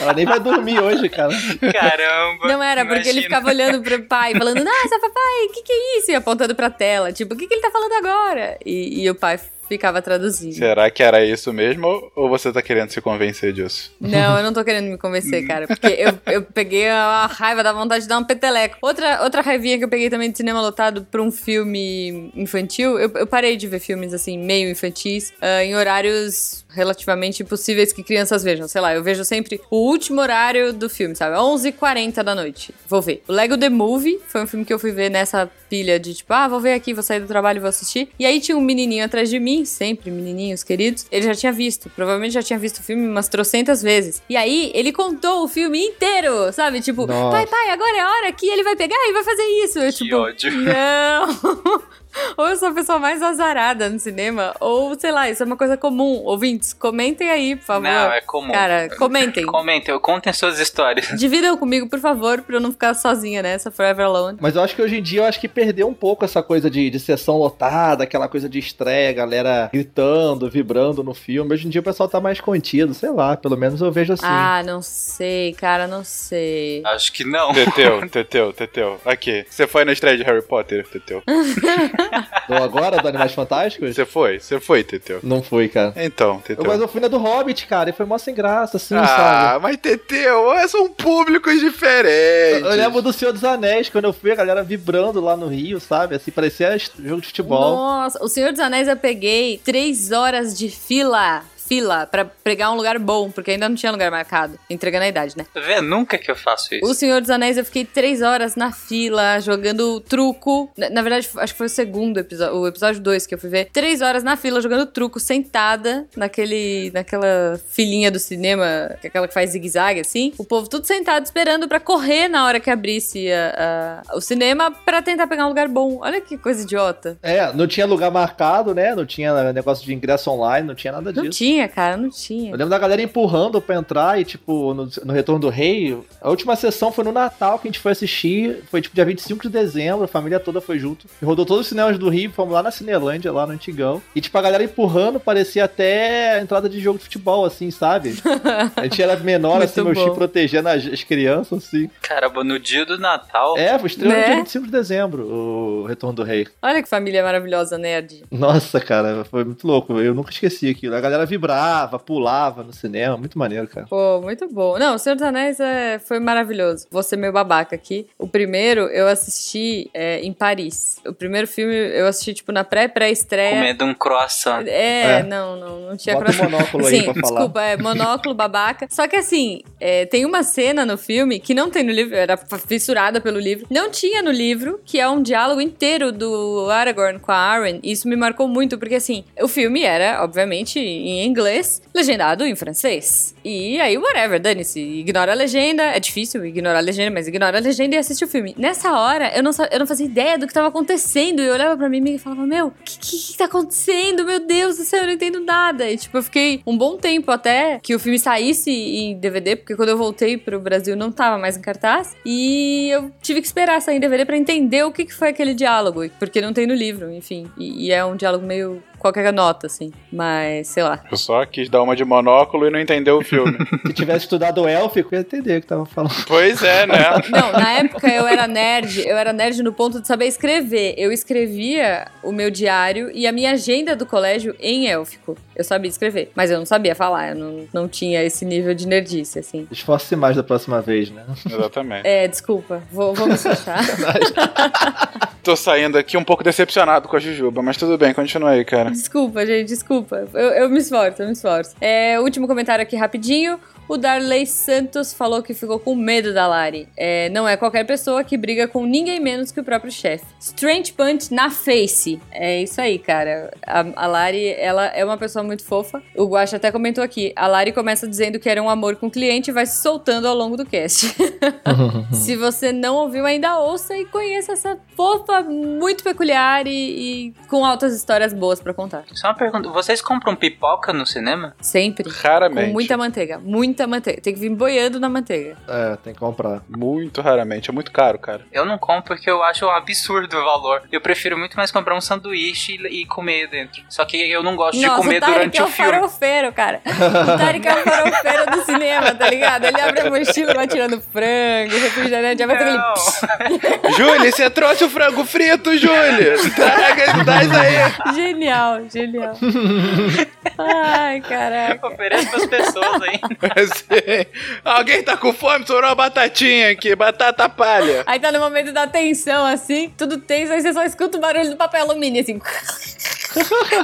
[0.00, 1.32] Ela nem vai dormir hoje, cara.
[1.72, 2.48] Caramba.
[2.48, 3.22] Não era, porque ele imagina.
[3.22, 6.10] ficava olhando pro pai, falando, nossa, papai, o que, que é isso?
[6.10, 8.58] E apontando pra tela, tipo, o que, que ele tá falando agora?
[8.64, 9.38] E, e o pai
[9.72, 10.54] ficava traduzindo.
[10.54, 12.10] Será que era isso mesmo?
[12.14, 13.90] Ou você tá querendo se convencer disso?
[13.98, 15.66] Não, eu não tô querendo me convencer, cara.
[15.66, 18.76] Porque eu, eu peguei a raiva da vontade de dar um peteleco.
[18.82, 23.10] Outra, outra raivinha que eu peguei também de cinema lotado pra um filme infantil, eu,
[23.14, 28.42] eu parei de ver filmes assim, meio infantis, ah, em horários relativamente impossíveis que crianças
[28.42, 28.66] vejam.
[28.68, 31.36] Sei lá, eu vejo sempre o último horário do filme, sabe?
[31.36, 32.74] 11h40 da noite.
[32.88, 33.22] Vou ver.
[33.28, 36.32] O Lego The Movie foi um filme que eu fui ver nessa pilha de tipo,
[36.32, 38.08] ah, vou ver aqui, vou sair do trabalho e vou assistir.
[38.18, 41.06] E aí tinha um menininho atrás de mim, sempre menininhos queridos.
[41.10, 44.22] Ele já tinha visto, provavelmente já tinha visto o filme umas trocentas vezes.
[44.28, 46.80] E aí ele contou o filme inteiro, sabe?
[46.80, 47.30] Tipo, Nossa.
[47.30, 49.78] pai, pai, agora é a hora que ele vai pegar e vai fazer isso.
[49.78, 50.50] Eu, Que tipo, ódio.
[50.52, 51.82] não.
[52.36, 55.56] ou eu sou a pessoa mais azarada no cinema, ou sei lá, isso é uma
[55.56, 56.22] coisa comum.
[56.24, 57.82] Ouvintes, comentem aí, por favor.
[57.88, 58.52] Não, é comum.
[58.52, 59.44] Cara, comentem.
[59.46, 61.08] Comentem, contem suas histórias.
[61.18, 64.38] Dividam comigo, por favor, pra eu não ficar sozinha nessa Forever Alone.
[64.40, 66.70] Mas eu acho que hoje em dia eu acho que perdeu um pouco essa coisa
[66.70, 71.52] de, de sessão lotada, aquela coisa de estreia, galera gritando, vibrando no filme.
[71.54, 74.26] Hoje em dia o pessoal tá mais contido, sei lá, pelo menos eu vejo assim.
[74.26, 76.82] Ah, não sei, cara, não sei.
[76.84, 77.52] Acho que não.
[77.52, 79.00] Teteu, Teteu, Teteu.
[79.04, 79.44] Aqui.
[79.48, 81.22] Você foi na estreia de Harry Potter, Teteu?
[82.48, 83.94] Do agora, do Animais Fantásticos?
[83.94, 84.38] Você foi?
[84.40, 85.20] Você foi, Teteu?
[85.22, 85.92] Não fui, cara.
[85.96, 86.64] Então, Eu, Teteu.
[86.66, 89.62] mas eu fui na do Hobbit, cara, e foi mó sem graça, assim, ah, sabe?
[89.62, 92.62] mas Teteu, são públicos diferentes.
[92.66, 95.80] Eu lembro do Senhor dos Anéis, quando eu fui, a galera vibrando lá no Rio,
[95.80, 96.16] sabe?
[96.16, 97.76] Assim, parecia jogo de futebol.
[97.76, 101.42] Nossa, o Senhor dos Anéis eu peguei três horas de fila.
[101.72, 104.58] Fila pra pegar um lugar bom, porque ainda não tinha lugar marcado.
[104.68, 105.46] Entregando a idade, né?
[105.54, 105.88] Tá vendo?
[105.88, 106.84] Nunca que eu faço isso.
[106.84, 110.70] O Senhor dos Anéis eu fiquei três horas na fila, jogando truco.
[110.76, 113.48] Na, na verdade, acho que foi o segundo episódio, o episódio 2 que eu fui
[113.48, 113.70] ver.
[113.72, 118.64] Três horas na fila, jogando truco, sentada naquele, naquela filinha do cinema,
[119.02, 120.32] é aquela que faz zigue-zague, assim.
[120.38, 124.70] O povo tudo sentado, esperando pra correr na hora que abrisse a- a- o cinema
[124.70, 125.98] pra tentar pegar um lugar bom.
[126.02, 127.16] Olha que coisa idiota.
[127.22, 128.94] É, não tinha lugar marcado, né?
[128.94, 131.38] Não tinha negócio de ingresso online, não tinha nada Não disso.
[131.62, 132.50] Tinha, cara, não Eu tinha.
[132.52, 136.56] lembro da galera empurrando pra entrar e, tipo, no, no Retorno do Rei, a última
[136.56, 140.04] sessão foi no Natal que a gente foi assistir, foi tipo dia 25 de dezembro,
[140.04, 141.06] a família toda foi junto.
[141.20, 144.02] E rodou todos os cinemas do Rio, fomos lá na Cinelândia, lá no Antigão.
[144.14, 148.14] E, tipo, a galera empurrando parecia até a entrada de jogo de futebol, assim, sabe?
[148.76, 151.88] A gente era menor, assim, meu tio protegendo as, as crianças, assim.
[152.00, 153.56] Caramba, no dia do Natal.
[153.56, 154.26] É, foi estreando Né?
[154.26, 156.46] dia 25 de dezembro, o Retorno do Rei.
[156.62, 158.22] Olha que família maravilhosa, nerd.
[158.30, 159.98] Nossa, cara, foi muito louco.
[160.00, 160.94] Eu nunca esqueci aquilo.
[160.94, 163.86] A galera vibrava, pulava no cinema, muito maneiro, cara.
[163.88, 164.78] Pô, muito bom.
[164.78, 166.86] Não, O Senhor dos Anéis é, foi maravilhoso.
[166.90, 168.06] Vou ser meio babaca aqui.
[168.16, 171.00] O primeiro eu assisti é, em Paris.
[171.04, 173.56] O primeiro filme eu assisti, tipo, na pré-pré-estreia.
[173.56, 174.64] Comendo um croissant.
[174.68, 175.22] É, É.
[175.24, 176.50] não, não, não tinha Bota croissant.
[176.50, 177.22] monóculo aí Sim, pra falar.
[177.22, 178.86] desculpa, é monóculo, babaca.
[178.90, 182.36] Só que assim, é, tem uma cena no filme que não tem no livro, era
[182.36, 183.66] fissurada pelo livro.
[183.70, 187.80] Não tinha no livro, que é um diálogo inteiro do Aragorn com a Arwen.
[187.82, 192.54] E isso me marcou muito, porque assim, o filme era, obviamente, em inglês, legendado em
[192.54, 193.34] francês.
[193.44, 194.80] E aí, whatever, dane-se.
[194.80, 195.82] Ignora a legenda.
[195.82, 198.54] É difícil ignorar a legenda, mas ignora a legenda e assiste o filme.
[198.56, 201.40] Nessa hora, eu não, eu não fazia ideia do que tava acontecendo.
[201.40, 204.24] E eu olhava pra mim e falava, meu, o que, que, que tá acontecendo?
[204.24, 205.90] Meu Deus do céu, eu não entendo nada.
[205.90, 209.74] E tipo, eu fiquei um bom tempo até que o filme saísse em DVD, porque
[209.74, 212.14] quando eu voltei pro Brasil não tava mais em cartaz.
[212.24, 215.54] E eu tive que esperar sair em DVD pra entender o que, que foi aquele
[215.54, 216.08] diálogo.
[216.18, 217.50] Porque não tem no livro, enfim.
[217.56, 219.92] E, e é um diálogo meio qualquer nota, assim.
[220.10, 221.02] Mas, sei lá.
[221.10, 223.58] Eu só quis dar uma de monóculo e não entendeu o filme.
[223.86, 226.14] Se tivesse estudado élfico, eu ia entender o que tava falando.
[226.26, 227.02] pois é, né?
[227.30, 230.94] Não, na época eu era nerd, eu era nerd no ponto de saber escrever.
[230.96, 235.36] Eu escrevia o meu diário e a minha agenda do colégio em élfico.
[235.54, 238.86] Eu sabia escrever, mas eu não sabia falar, eu não, não tinha esse nível de
[238.86, 239.66] nerdice, assim.
[239.70, 241.24] Esforce mais da próxima vez, né?
[241.46, 242.06] Exatamente.
[242.06, 243.80] É, desculpa, vou, vou me fechar.
[245.42, 248.90] Tô saindo aqui um pouco decepcionado com a Jujuba, mas tudo bem, continua aí, cara.
[248.90, 250.28] Desculpa, gente, desculpa.
[250.32, 251.74] Eu, eu me esforço, eu me esforço.
[251.80, 253.58] É, último comentário aqui rapidinho.
[253.88, 256.88] O Darley Santos falou que ficou com medo da Lari.
[256.96, 260.24] É, não é qualquer pessoa que briga com ninguém menos que o próprio chefe.
[260.40, 262.20] Strange Punch na face.
[262.30, 263.50] É isso aí, cara.
[263.66, 266.02] A, a Lari, ela é uma pessoa muito fofa.
[266.16, 267.32] O Guacha até comentou aqui.
[267.36, 270.26] A Lari começa dizendo que era um amor com o cliente e vai se soltando
[270.26, 271.14] ao longo do cast.
[272.12, 277.64] Se você não ouviu ainda, ouça e conheça essa fofa muito peculiar e, e com
[277.64, 279.04] altas histórias boas pra contar.
[279.12, 281.54] Só uma pergunta: vocês compram pipoca no cinema?
[281.60, 282.08] Sempre.
[282.10, 282.66] Raramente.
[282.66, 283.38] Com muita manteiga.
[283.38, 284.20] Muita manteiga.
[284.20, 285.56] Tem que vir boiando na manteiga.
[285.68, 286.62] É, tem que comprar.
[286.68, 287.70] Muito raramente.
[287.70, 288.42] É muito caro, cara.
[288.52, 290.82] Eu não compro porque eu acho um absurdo o valor.
[290.90, 293.82] Eu prefiro muito mais comprar um sanduíche e, e comer dentro.
[293.88, 295.90] Só que eu não gosto de Nossa, comer o durante é o o filme.
[295.92, 296.80] farofeiro, cara.
[296.86, 299.64] O Tarek é o farofeiro do cinema, tá ligado?
[299.64, 303.92] Ele abre a mochila, vai tirando frango, refrigerante, já vai ter aquele...
[303.96, 306.34] Júlia, você trouxe o frango frito, Júlia?
[306.54, 308.14] Traga, traz aí.
[308.14, 309.34] Genial, genial.
[310.58, 311.86] Ai, caraca.
[311.86, 313.20] Oferece pras pessoas aí.
[313.62, 314.26] Assim,
[314.64, 315.66] alguém tá com fome?
[315.66, 318.02] Sobrou uma batatinha aqui, batata palha.
[318.06, 321.50] Aí tá no momento da tensão, assim, tudo tenso, aí você só escuta o barulho
[321.50, 322.40] do papel alumínio, assim.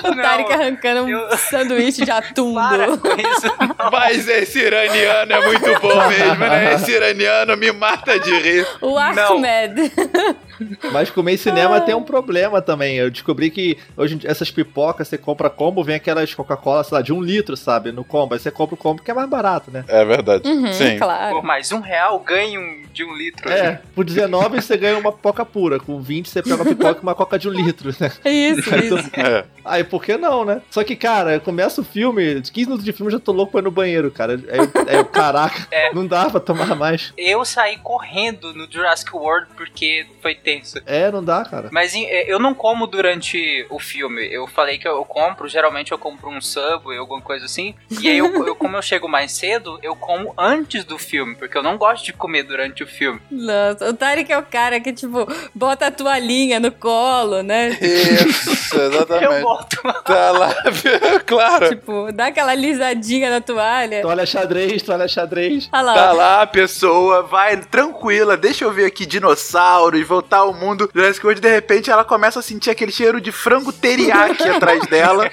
[0.05, 2.55] o Tarek arrancando um eu- sanduíche de atum.
[2.59, 3.47] Isso.
[3.91, 6.75] Mas esse iraniano é muito bom mesmo, né?
[6.75, 8.67] Esse iraniano me mata de rir.
[8.81, 9.91] O Ahmed.
[10.93, 12.97] Mas comer em cinema tem um problema também.
[12.97, 16.97] Eu descobri que hoje em dia, essas pipocas, você compra combo, vem aquelas Coca-Cola, sei
[16.97, 17.93] lá, de um litro, sabe?
[17.93, 18.35] No combo.
[18.35, 19.85] Aí você compra o combo que é mais barato, né?
[19.89, 20.49] É verdade.
[20.49, 20.99] Uhum, Sim.
[20.99, 21.37] claro.
[21.37, 23.49] Por mais um real, ganhe um de um litro.
[23.51, 25.79] É, por 19 você ganha uma pipoca pura.
[25.79, 28.11] Com 20 você pega uma pipoca e uma coca de um litro, né?
[28.25, 29.11] Isso, isso.
[29.15, 29.45] É.
[29.69, 30.63] Aí por que não, né?
[30.71, 33.61] Só que, cara, começa o filme, 15 minutos de filme eu já tô louco pra
[33.61, 34.33] ir no banheiro, cara.
[34.35, 35.93] Aí, eu- aí caraca, É.
[35.95, 37.13] não dá pra tomar mais.
[37.17, 40.81] Eu saí correndo no Jurassic World porque foi tenso.
[40.87, 41.69] É, não dá, cara.
[41.73, 44.27] Mas é, eu não como durante o filme.
[44.33, 47.75] Eu falei que eu compro, geralmente eu compro um Subway, alguma coisa assim.
[48.01, 51.57] E aí, eu, eu- como eu chego mais cedo, eu como antes do filme, porque
[51.57, 53.21] eu não gosto de comer durante o filme.
[53.31, 57.71] Nossa, o Tarek é o cara que, tipo, bota a toalhinha no colo, né?
[57.81, 59.43] Isso, Eu
[60.05, 60.55] Tá lá,
[61.27, 61.69] claro.
[61.69, 64.03] Tipo, dá aquela lisadinha na toalha.
[64.03, 65.69] Toalha xadrez, toalha xadrez.
[65.73, 65.95] Lá.
[65.95, 70.91] Tá lá a pessoa, vai tranquila, deixa eu ver aqui dinossauros, voltar ao mundo.
[70.95, 75.31] Jurassic World, de repente, ela começa a sentir aquele cheiro de frango teriyaki atrás dela.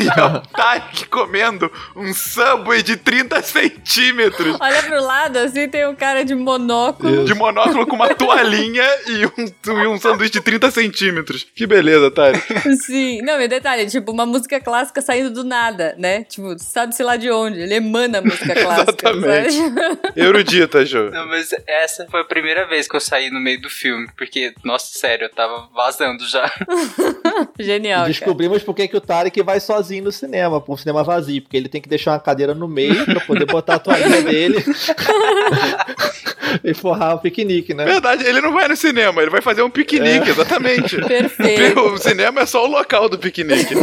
[0.00, 4.56] E é o Tarek comendo um Subway de 30 centímetros.
[4.58, 7.24] Olha pro lado, assim, tem um cara de monóculo.
[7.24, 11.46] De monóculo com uma toalhinha e um, e um sanduíche de 30 centímetros.
[11.54, 12.76] Que beleza, Tarek.
[12.76, 13.20] Sim.
[13.22, 16.24] Não, e detalhe, tipo, uma música clássica saindo do nada, né?
[16.24, 17.60] Tipo, sabe-se lá de onde.
[17.60, 19.54] Ele emana a música clássica, Exatamente.
[19.54, 19.98] sabe?
[20.16, 21.10] Erudita, Jô.
[21.10, 24.54] Não, mas essa foi a primeira vez que eu saí no meio do filme, porque,
[24.64, 26.50] nossa, sério, eu tava vazando já.
[27.58, 28.08] Genial, cara.
[28.08, 31.56] Descobrimos por que que o Tarek vai sozinho no cinema, pra um cinema vazio, porque
[31.56, 34.62] ele tem que deixar uma cadeira no meio pra poder botar a toalhinha dele
[36.62, 37.84] e forrar o piquenique, né?
[37.84, 40.96] Verdade, ele não vai no cinema, ele vai fazer um piquenique, exatamente.
[41.00, 41.80] Perfeito.
[41.90, 43.74] O cinema é só o local do piquenique.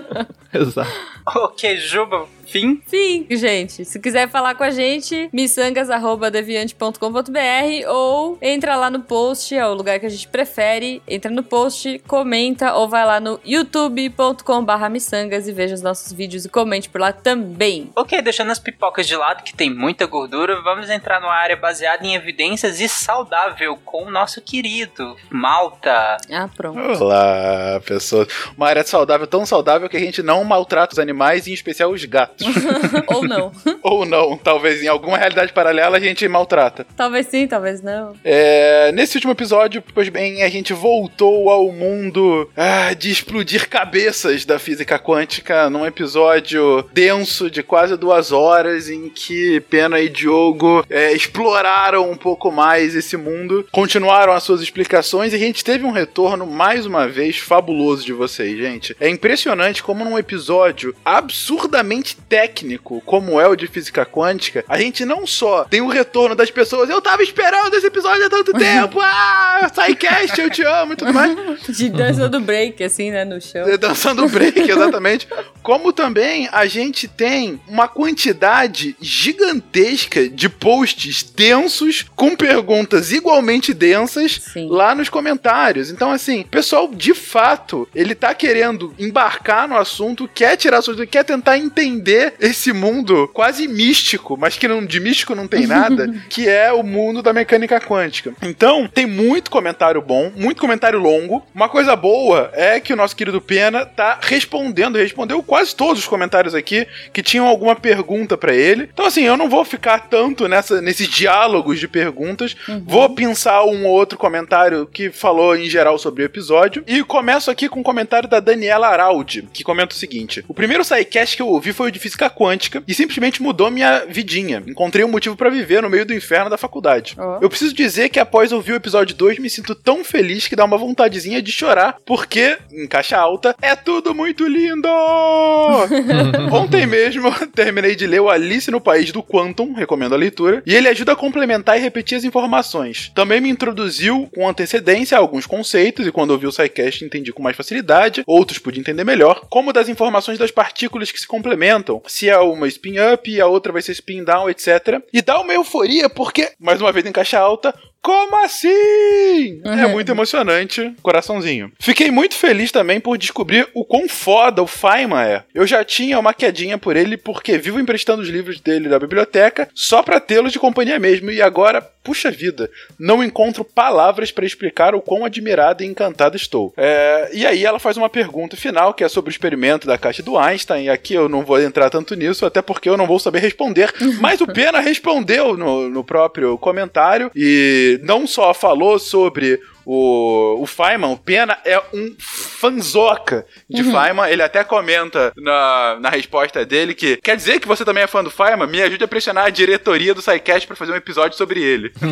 [0.52, 1.15] Exato.
[1.34, 2.80] ok, Juba, fim.
[2.86, 3.84] Sim, gente.
[3.84, 9.98] Se quiser falar com a gente, missangas.deviante.com.br ou entra lá no post, é o lugar
[9.98, 11.02] que a gente prefere.
[11.06, 16.44] Entra no post, comenta ou vai lá no youtube.com.br missangas e veja os nossos vídeos
[16.44, 17.90] e comente por lá também.
[17.96, 22.06] Ok, deixando as pipocas de lado, que tem muita gordura, vamos entrar numa área baseada
[22.06, 26.18] em evidências e saudável com o nosso querido Malta.
[26.30, 27.02] Ah, pronto.
[27.02, 28.28] Olá, pessoas.
[28.56, 31.15] Uma área saudável, tão saudável que a gente não maltrata os animais,
[31.46, 32.46] em especial os gatos.
[33.06, 33.52] ou não.
[33.82, 36.86] Ou não, talvez em alguma realidade paralela a gente maltrata.
[36.96, 38.14] talvez sim, talvez não.
[38.24, 44.44] É, nesse último episódio, pois bem, a gente voltou ao mundo ah, de explodir cabeças
[44.44, 50.84] da física quântica num episódio denso de quase duas horas em que Pena e Diogo
[50.90, 55.84] é, exploraram um pouco mais esse mundo, continuaram as suas explicações e a gente teve
[55.84, 58.96] um retorno mais uma vez fabuloso de vocês, gente.
[59.00, 65.04] É impressionante como num episódio absurdamente técnico como é o de física quântica, a gente
[65.04, 68.98] não só tem o retorno das pessoas, eu tava esperando esse episódio há tanto tempo,
[69.00, 71.36] ah, SciCast, eu te amo e tudo mais.
[71.68, 73.64] De dança do break, assim, né, no chão.
[73.78, 75.28] Dançando break, exatamente.
[75.62, 84.40] Como também a gente tem uma quantidade gigantesca de posts densos com perguntas igualmente densas
[84.52, 84.68] Sim.
[84.68, 85.90] lá nos comentários.
[85.90, 91.24] Então, assim, o pessoal, de fato, ele tá querendo embarcar no assunto, quer tirar quer
[91.24, 96.48] tentar entender esse mundo quase místico, mas que não, de místico não tem nada, que
[96.48, 98.32] é o mundo da mecânica quântica.
[98.42, 101.44] Então, tem muito comentário bom, muito comentário longo.
[101.54, 106.08] Uma coisa boa é que o nosso querido Pena tá respondendo, respondeu quase todos os
[106.08, 108.88] comentários aqui que tinham alguma pergunta pra ele.
[108.92, 112.56] Então, assim, eu não vou ficar tanto nessa, nesses diálogos de perguntas.
[112.84, 116.84] Vou pensar um ou outro comentário que falou em geral sobre o episódio.
[116.86, 120.84] E começo aqui com um comentário da Daniela Araldi, que comenta o seguinte: O primeiro
[120.86, 124.62] sidecast que eu ouvi foi o de física quântica e simplesmente mudou minha vidinha.
[124.66, 127.16] Encontrei um motivo pra viver no meio do inferno da faculdade.
[127.40, 130.64] Eu preciso dizer que após ouvir o episódio 2, me sinto tão feliz que dá
[130.64, 134.88] uma vontadezinha de chorar, porque, em caixa alta, é tudo muito lindo!
[136.52, 140.74] Ontem mesmo, terminei de ler o Alice no País do Quantum, recomendo a leitura, e
[140.74, 143.10] ele ajuda a complementar e repetir as informações.
[143.14, 147.42] Também me introduziu com antecedência a alguns conceitos, e quando ouvi o SciCast entendi com
[147.42, 150.75] mais facilidade, outros pude entender melhor, como das informações das partículas
[151.12, 155.00] que se complementam, se é uma spin-up e a outra vai ser spin-down, etc.
[155.12, 157.74] E dá uma euforia, porque, mais uma vez em caixa alta,
[158.06, 159.60] como assim?
[159.64, 161.72] É muito emocionante, coraçãozinho.
[161.80, 165.42] Fiquei muito feliz também por descobrir o quão foda o Feynman é.
[165.52, 169.68] Eu já tinha uma quedinha por ele porque vivo emprestando os livros dele da biblioteca
[169.74, 174.94] só pra tê-los de companhia mesmo e agora, puxa vida, não encontro palavras pra explicar
[174.94, 176.72] o quão admirada e encantada estou.
[176.76, 180.22] É, e aí ela faz uma pergunta final que é sobre o experimento da caixa
[180.22, 183.18] do Einstein e aqui eu não vou entrar tanto nisso até porque eu não vou
[183.18, 189.60] saber responder, mas o Pena respondeu no, no próprio comentário e não só falou sobre
[189.84, 194.28] o, o Feynman, o Pena é um fanzoca de Feynman.
[194.28, 198.24] Ele até comenta na, na resposta dele que quer dizer que você também é fã
[198.24, 198.66] do Feynman?
[198.66, 201.92] Me ajude a pressionar a diretoria do SciCast pra fazer um episódio sobre ele.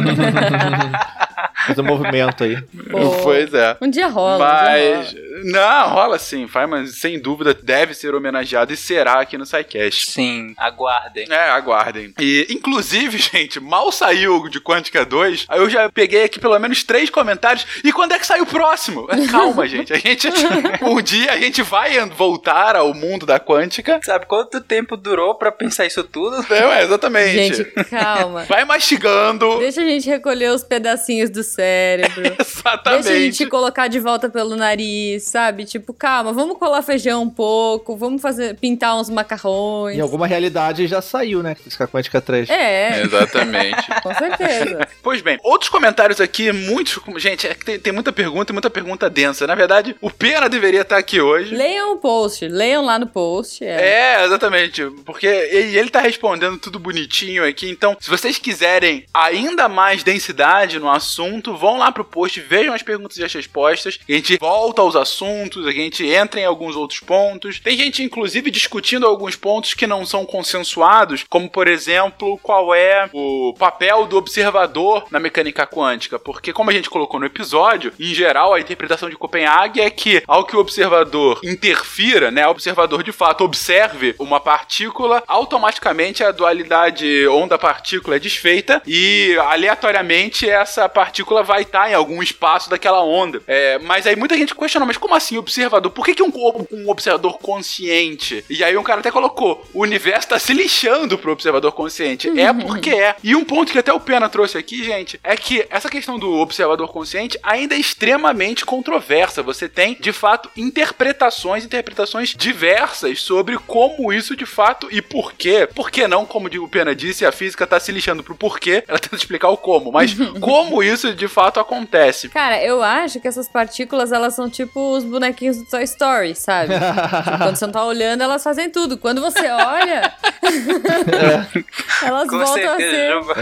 [1.66, 2.60] Faz um movimento aí.
[2.90, 3.10] Pô.
[3.22, 3.76] pois é.
[3.80, 5.12] Um dia rola, um dia Mas.
[5.12, 5.24] rola.
[5.44, 6.46] Não, rola sim.
[6.46, 10.10] Feynman, sem dúvida, deve ser homenageado e será aqui no SciCast.
[10.10, 11.26] Sim, aguardem.
[11.28, 12.14] É, aguardem.
[12.18, 16.82] E, inclusive, gente, mal saiu de Quântica 2, aí eu já peguei aqui pelo menos
[16.84, 17.66] três comentários.
[17.82, 19.06] E quando é que sai o próximo?
[19.30, 19.92] Calma, gente.
[19.92, 20.28] A gente.
[20.82, 24.00] Um dia a gente vai voltar ao mundo da Quântica.
[24.02, 26.44] Sabe quanto tempo durou pra pensar isso tudo?
[26.52, 27.54] É, exatamente.
[27.54, 28.44] Gente, calma.
[28.44, 29.58] Vai mastigando.
[29.58, 32.22] Deixa a gente recolher os pedacinhos do cérebro.
[32.38, 33.02] Exatamente.
[33.04, 35.64] Deixa a gente colocar de volta pelo nariz, sabe?
[35.64, 39.96] Tipo, calma, vamos colar feijão um pouco, vamos fazer pintar uns macarrões.
[39.96, 41.54] Em alguma realidade já saiu, né?
[41.54, 42.48] Física Quântica 3.
[42.50, 43.86] É, Exatamente.
[44.02, 44.88] com certeza.
[45.02, 46.98] Pois bem, outros comentários aqui, muitos.
[47.16, 49.46] Gente, é que tem, tem muita pergunta e muita pergunta densa.
[49.46, 51.54] Na verdade, o Pena deveria estar aqui hoje.
[51.54, 53.64] leiam o post, leiam lá no post.
[53.64, 54.20] É.
[54.20, 54.84] É, exatamente.
[55.04, 57.68] Porque ele, ele tá respondendo tudo bonitinho aqui.
[57.68, 62.82] Então, se vocês quiserem ainda mais densidade no assunto, vão lá pro post, vejam as
[62.82, 63.98] perguntas e as respostas.
[64.08, 67.58] A gente volta aos assuntos, a gente entra em alguns outros pontos.
[67.58, 73.08] Tem gente, inclusive, discutindo alguns pontos que não são consensuados, como, por exemplo, qual é
[73.12, 76.18] o papel do observador na mecânica quântica.
[76.18, 80.22] Porque, como a gente colocou no episódio, em geral, a interpretação de Copenhague é que,
[80.26, 86.30] ao que o observador interfira, né, o observador de fato observe uma partícula, automaticamente a
[86.30, 93.42] dualidade onda-partícula é desfeita e, aleatoriamente, essa partícula vai estar em algum espaço daquela onda.
[93.46, 95.90] É, mas aí muita gente questiona, mas como assim observador?
[95.92, 96.32] Por que, que um,
[96.72, 98.44] um observador consciente?
[98.48, 102.28] E aí um cara até colocou, o universo tá se lixando pro observador consciente.
[102.38, 103.16] É porque é.
[103.22, 106.32] E um ponto que até o Pena trouxe aqui, gente, é que essa questão do
[106.34, 109.42] observador consciente ainda é extremamente controversa.
[109.42, 115.68] Você tem, de fato, interpretações, interpretações diversas sobre como isso de fato e por quê.
[115.74, 118.98] Por que não, como o Pena disse, a física tá se lixando pro porquê, ela
[118.98, 122.28] tenta explicar o como, mas como isso de fato acontece.
[122.28, 126.74] Cara, eu acho que essas partículas, elas são tipo os bonequinhos do Toy Story, sabe?
[127.24, 128.96] Tipo, quando você não tá olhando, elas fazem tudo.
[128.98, 130.12] Quando você olha,
[132.02, 132.90] elas Com voltam a certeza.
[132.90, 133.10] ser...
[133.12, 133.32] jogo-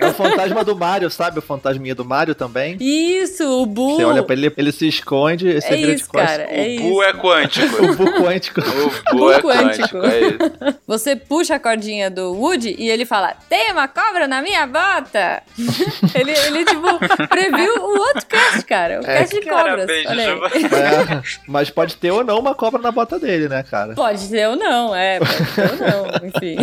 [0.00, 0.04] É.
[0.04, 1.38] É o fantasma do Mario, sabe?
[1.38, 2.76] O fantasminha do Mario também.
[2.80, 3.96] Isso, o Bu.
[3.96, 6.42] Você olha pra ele, ele se esconde, esse É é vira de isso, cara.
[6.42, 7.02] É o Bu isso.
[7.02, 7.84] é quântico.
[7.84, 8.60] O Bu quântico.
[9.12, 9.98] O Bu é quântico.
[9.98, 10.78] quântico, é isso.
[10.86, 15.42] Você puxa a cordinha do Woody e ele fala: Tem uma cobra na minha bota!
[16.14, 16.86] ele, ele, tipo,
[17.28, 19.00] previu o outro cast, cara.
[19.00, 19.90] O cast de cobras.
[20.70, 23.94] É, mas pode ter ou não uma cobra na bota dele, né, cara?
[23.94, 26.56] Pode ser ou não, é, pode ser ou não, enfim.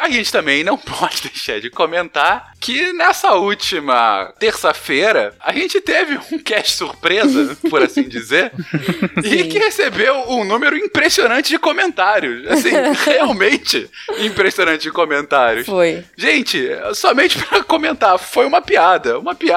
[0.00, 6.18] A gente também não pode deixar de comentar que nessa última terça-feira a gente teve
[6.32, 8.52] um cast surpresa, por assim dizer,
[9.24, 12.46] e que recebeu um número impressionante de comentários.
[12.48, 12.70] Assim,
[13.04, 15.66] realmente impressionante de comentários.
[15.66, 16.04] Foi.
[16.16, 19.18] Gente, somente pra comentar, foi uma piada.
[19.18, 19.47] Uma piada.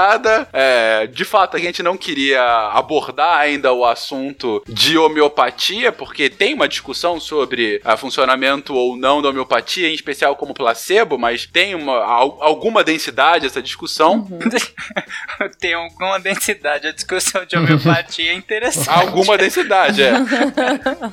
[0.54, 2.42] É, de fato, a gente não queria
[2.74, 9.22] abordar ainda o assunto de homeopatia, porque tem uma discussão sobre a funcionamento ou não
[9.22, 14.28] da homeopatia, em especial como placebo, mas tem uma, al- alguma densidade essa discussão.
[15.60, 16.88] Tem alguma densidade.
[16.88, 18.90] A discussão de homeopatia é interessante.
[18.90, 20.14] Alguma densidade, é.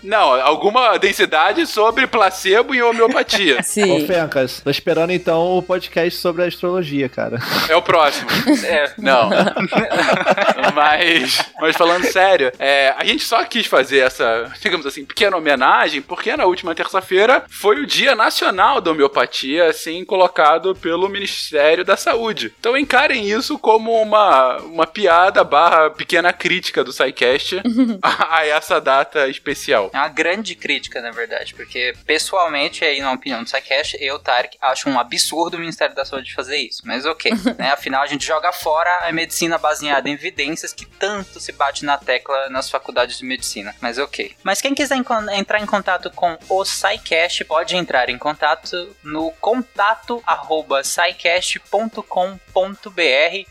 [0.03, 3.59] Não, alguma densidade sobre placebo e homeopatia.
[3.61, 4.07] Ô, Sim.
[4.07, 7.39] Fencas, tô esperando então o podcast sobre a astrologia, cara.
[7.69, 8.29] É o próximo.
[8.69, 8.93] É.
[8.99, 9.31] Não.
[10.75, 16.03] mas, mas falando sério, é, a gente só quis fazer essa, digamos assim, pequena homenagem,
[16.03, 21.97] porque na última terça-feira foi o Dia Nacional da Homeopatia, assim, colocado pelo Ministério da
[21.97, 22.53] Saúde.
[22.59, 27.63] Então encarem isso como uma, uma piada barra pequena crítica do SciCast
[28.03, 29.91] a, a essa data especial.
[29.93, 34.57] É uma grande crítica, na verdade, porque pessoalmente, aí na opinião do SciCast, eu, Tarek,
[34.61, 36.83] acho um absurdo o Ministério da Saúde fazer isso.
[36.85, 37.71] Mas ok, né?
[37.73, 41.97] Afinal, a gente joga fora a medicina baseada em evidências que tanto se bate na
[41.97, 43.75] tecla nas faculdades de medicina.
[43.81, 44.37] Mas ok.
[44.43, 44.99] Mas quem quiser
[45.33, 50.83] entrar em contato com o SciCast, pode entrar em contato no contato arroba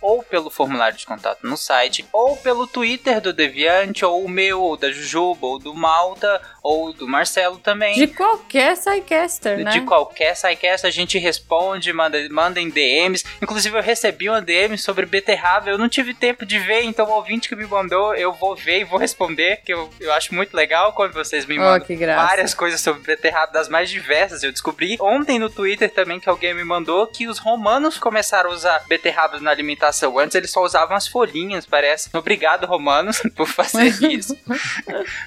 [0.01, 4.61] ou pelo formulário de contato no site, ou pelo Twitter do Deviante, ou o meu,
[4.61, 7.95] ou da Jujuba, ou do Malta, ou do Marcelo também.
[7.95, 9.71] De qualquer Psycaster, né?
[9.71, 13.23] De qualquer SciCast a gente responde, manda, manda em DMs.
[13.41, 17.11] Inclusive eu recebi uma DM sobre beterraba, eu não tive tempo de ver, então o
[17.13, 20.53] ouvinte que me mandou, eu vou ver e vou responder, que eu, eu acho muito
[20.55, 22.27] legal quando vocês me Oh, mandam graça.
[22.27, 24.43] várias coisas sobre beterraba das mais diversas.
[24.43, 28.53] Eu descobri ontem no Twitter também que alguém me mandou que os romanos começaram a
[28.53, 30.19] usar beterraba na alimentação.
[30.19, 32.09] Antes eles só usavam as folhinhas, parece.
[32.13, 34.37] Obrigado, romanos, por fazer isso.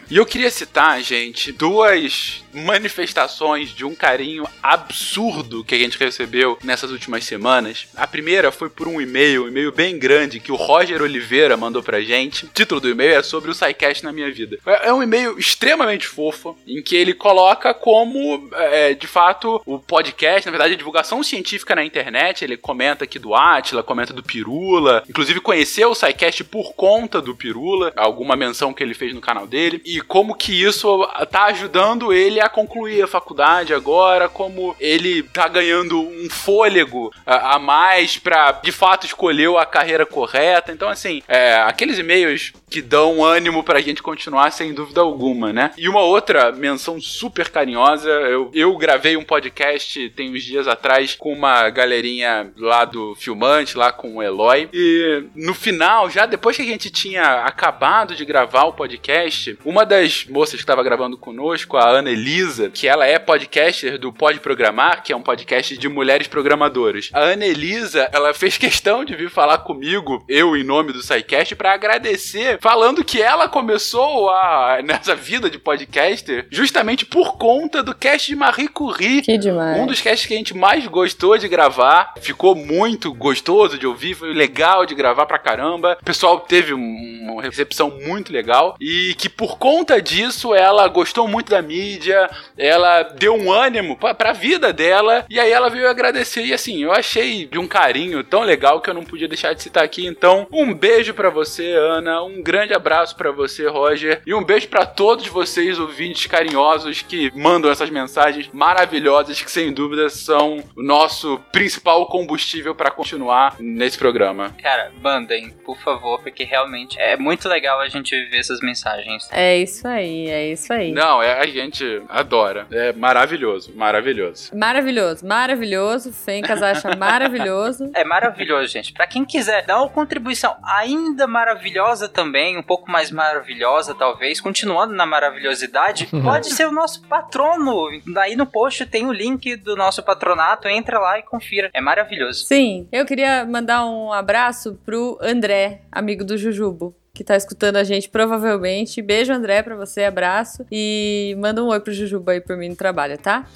[0.08, 6.60] E eu queria citar, gente, duas manifestações de um carinho absurdo que a gente recebeu
[6.64, 7.88] nessas últimas semanas.
[7.96, 11.84] A primeira foi por um e-mail, um e-mail bem grande que o Roger Oliveira mandou
[11.84, 12.46] pra gente.
[12.46, 14.58] O título do e-mail é sobre o SciCast na minha vida.
[14.66, 19.80] É é um e-mail extremamente fofo, em que ele coloca como, é, de fato, o
[19.80, 22.44] podcast, na verdade, a divulgação científica na internet.
[22.44, 27.36] Ele comenta aqui do Atila, comenta do Pirula, inclusive conheceu o SciCast por conta do
[27.36, 32.14] Pirula, alguma menção que ele fez no canal dele, e como que isso tá ajudando
[32.14, 38.18] ele a concluir a faculdade agora, como ele tá ganhando um fôlego a, a mais
[38.18, 40.72] pra de fato escolher a carreira correta.
[40.72, 45.72] Então, assim, é, aqueles e-mails que dão ânimo pra gente continuar sem dúvida alguma, né?
[45.78, 51.16] E uma outra menção super carinhosa, eu, eu gravei um podcast tem uns dias atrás
[51.16, 56.56] com uma galerinha lá do Filmante, lá com o Eloy, e no final, já depois
[56.56, 61.18] que a gente tinha acabado de gravar o podcast, uma das moças que estava gravando
[61.18, 65.78] conosco, a Ana Elisa, que ela é podcaster do Pode Programar, que é um podcast
[65.78, 67.10] de mulheres programadoras.
[67.14, 71.56] A Ana Elisa, ela fez questão de vir falar comigo, eu em nome do SciCast,
[71.56, 77.94] para agradecer, falando que ela começou a, nessa vida de podcaster justamente por conta do
[77.96, 79.22] cast de Marie Curie.
[79.22, 79.80] Que demais.
[79.80, 84.14] Um dos casts que a gente mais gostou de gravar, ficou muito gostoso de ouvir,
[84.16, 85.98] foi legal de gravar pra caramba.
[86.02, 91.28] O pessoal teve um- uma recepção muito legal e que por conta disso ela gostou
[91.28, 95.90] muito da mídia, ela deu um ânimo pra, pra vida dela e aí ela veio
[95.90, 99.54] agradecer e assim, eu achei de um carinho tão legal que eu não podia deixar
[99.54, 100.06] de citar aqui.
[100.06, 104.68] Então, um beijo pra você, Ana, um grande abraço pra você, Roger, e um beijo
[104.68, 110.84] pra todos vocês ouvintes carinhosos que mandam essas mensagens maravilhosas que sem dúvida são o
[110.84, 114.56] nosso principal combustível pra continuar nesse programa.
[114.62, 119.28] Cara, mandem, por favor, porque realmente é muito legal a gente ver essas mensagens.
[119.32, 120.92] É isso aí, é isso aí.
[120.92, 122.68] Não, é, a gente adora.
[122.72, 124.56] É maravilhoso, maravilhoso.
[124.56, 126.14] Maravilhoso, maravilhoso.
[126.14, 127.90] Fencas acha maravilhoso.
[127.94, 128.35] É maravilhoso,
[128.68, 128.94] gente.
[128.94, 134.94] Pra quem quiser dar uma contribuição ainda maravilhosa também, um pouco mais maravilhosa talvez, continuando
[134.94, 137.88] na maravilhosidade, pode ser o nosso patrono.
[138.18, 141.70] Aí no post tem o link do nosso patronato, entra lá e confira.
[141.74, 142.46] É maravilhoso.
[142.46, 146.96] Sim, eu queria mandar um abraço pro André, amigo do Jujubo.
[147.16, 149.02] Que tá escutando a gente, provavelmente.
[149.02, 150.66] Beijo, André, pra você, abraço.
[150.70, 153.46] E manda um oi pro Jujubo aí por mim no trabalho, tá?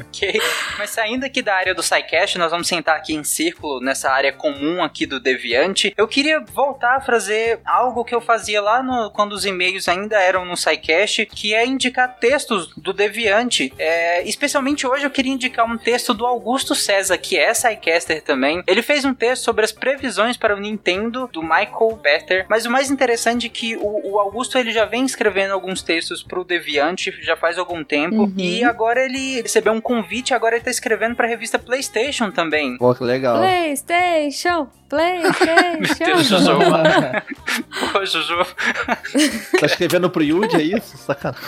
[0.00, 0.40] Ok.
[0.78, 4.32] Mas saindo aqui da área do SciCast, nós vamos sentar aqui em círculo, nessa área
[4.32, 5.92] comum aqui do Deviante.
[5.96, 10.18] Eu queria voltar a fazer algo que eu fazia lá no, quando os e-mails ainda
[10.20, 13.72] eram no SciCast, que é indicar textos do Deviante.
[13.78, 18.62] É, especialmente hoje eu queria indicar um texto do Augusto César, que é SciCaster também.
[18.66, 22.70] Ele fez um texto sobre as previsões para o Nintendo do Michael Better, mas o
[22.70, 27.12] mais interessante é que o, o Augusto ele já vem escrevendo alguns textos pro Deviante
[27.22, 28.34] já faz algum tempo, Uhum.
[28.36, 32.76] e agora ele recebeu um convite, agora ele tá escrevendo pra revista PlayStation também.
[32.78, 33.38] Pô, que legal.
[33.38, 34.68] PlayStation!
[34.90, 36.22] Deus, PlayStation!
[36.24, 36.58] Juju.
[37.92, 38.46] Pô, Juju.
[39.60, 40.96] tá escrevendo pro Yuji, é isso?
[40.98, 41.40] Sacanagem.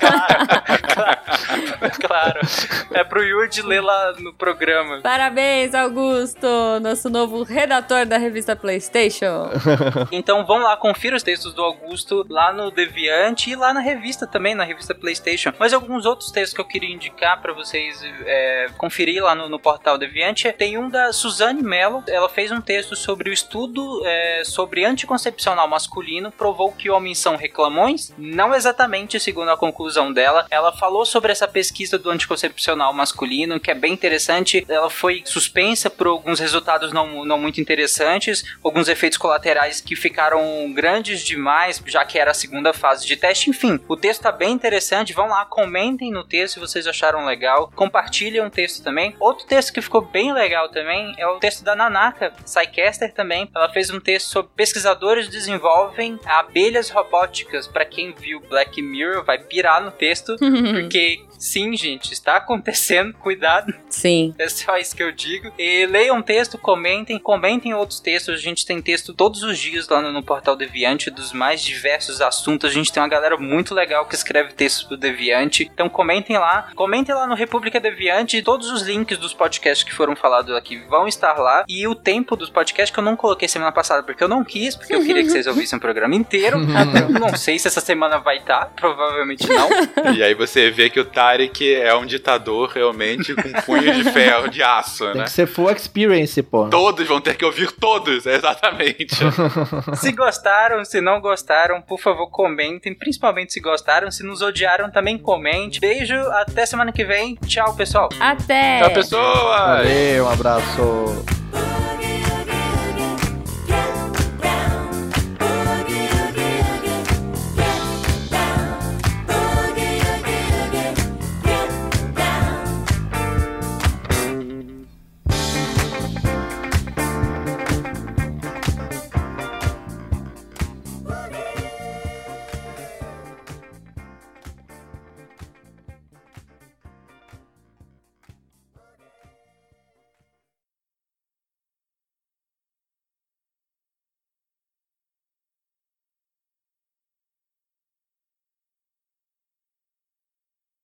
[0.00, 1.20] claro.
[2.92, 5.00] É pro Yuji ler lá no programa.
[5.00, 6.46] Parabéns, Augusto,
[6.80, 9.50] nosso novo redator da revista PlayStation.
[10.12, 14.26] Então vão lá, confira os textos do Augusto lá no Deviante e lá na revista
[14.26, 15.52] também, na revista PlayStation.
[15.58, 19.58] Mas alguns outros textos que eu queria indicar pra vocês é, conferir lá no, no
[19.58, 20.50] portal Deviante.
[20.52, 22.02] Tem um da Suzane Mello.
[22.08, 26.30] Ela fez um texto sobre o estudo é, sobre anticoncepcional masculino.
[26.30, 28.12] Provou que homens são reclamões?
[28.16, 30.46] Não exatamente, segundo a conclusão dela.
[30.50, 34.64] Ela falou sobre essa pesquisa do anticoncepcional masculino, que é bem interessante.
[34.68, 40.72] Ela foi suspensa por alguns resultados não, não muito interessantes, alguns efeitos colaterais que ficaram
[40.72, 43.50] grandes demais, já que era a segunda fase de teste.
[43.50, 45.12] Enfim, o texto tá bem interessante.
[45.12, 47.70] Vão lá, comentem no texto se vocês acharam legal.
[47.74, 49.14] Compartilhem o texto também.
[49.20, 53.50] Outro texto que ficou bem legal também é o texto da Nanaka, Psycaster também.
[53.54, 57.66] Ela fez um texto sobre pesquisadores desenvolvem abelhas robóticas.
[57.66, 63.14] Para quem viu Black Mirror, vai pirar no texto, porque sim, gente, está acontecendo.
[63.14, 63.72] Cuidado.
[63.88, 64.34] Sim.
[64.38, 65.52] É só isso que eu digo.
[65.58, 68.34] E leiam um texto, comentem, comentem outros textos.
[68.34, 72.20] A gente tem texto todos os dias lá no, no Portal Deviante dos mais diversos
[72.20, 72.70] assuntos.
[72.70, 75.70] A gente tem uma galera muito legal que escreve textos pro Deviante.
[75.72, 76.70] Então comentem lá.
[76.74, 78.42] Comentem lá no República Deviante.
[78.42, 81.64] Todos os links dos podcasts que foram falados aqui vão estar lá.
[81.68, 84.74] E o tempo dos podcasts que eu não coloquei semana passada porque eu não quis,
[84.76, 86.58] porque eu queria que vocês ouvissem o programa inteiro.
[86.58, 88.66] Eu não sei se essa semana vai estar.
[88.76, 89.68] Provavelmente não.
[90.14, 91.04] E aí você vê que o
[91.34, 95.24] Tarek é um ditador realmente com punhos de ferro, de aço, Tem né?
[95.24, 96.68] que ser full experience, pô.
[96.68, 99.16] Todos vão ter que ouvir todos, exatamente.
[99.96, 102.94] Se gostaram, se não gostaram, por favor, comentem.
[102.94, 104.10] Principalmente se gostaram.
[104.10, 105.80] Se nos odiaram, também comente.
[105.80, 107.36] Beijo, até semana que vem.
[107.46, 108.08] Tchau, pessoal.
[108.20, 108.80] Até!
[108.80, 109.60] Tchau, pessoas!
[109.60, 111.24] Valeu, um abraço.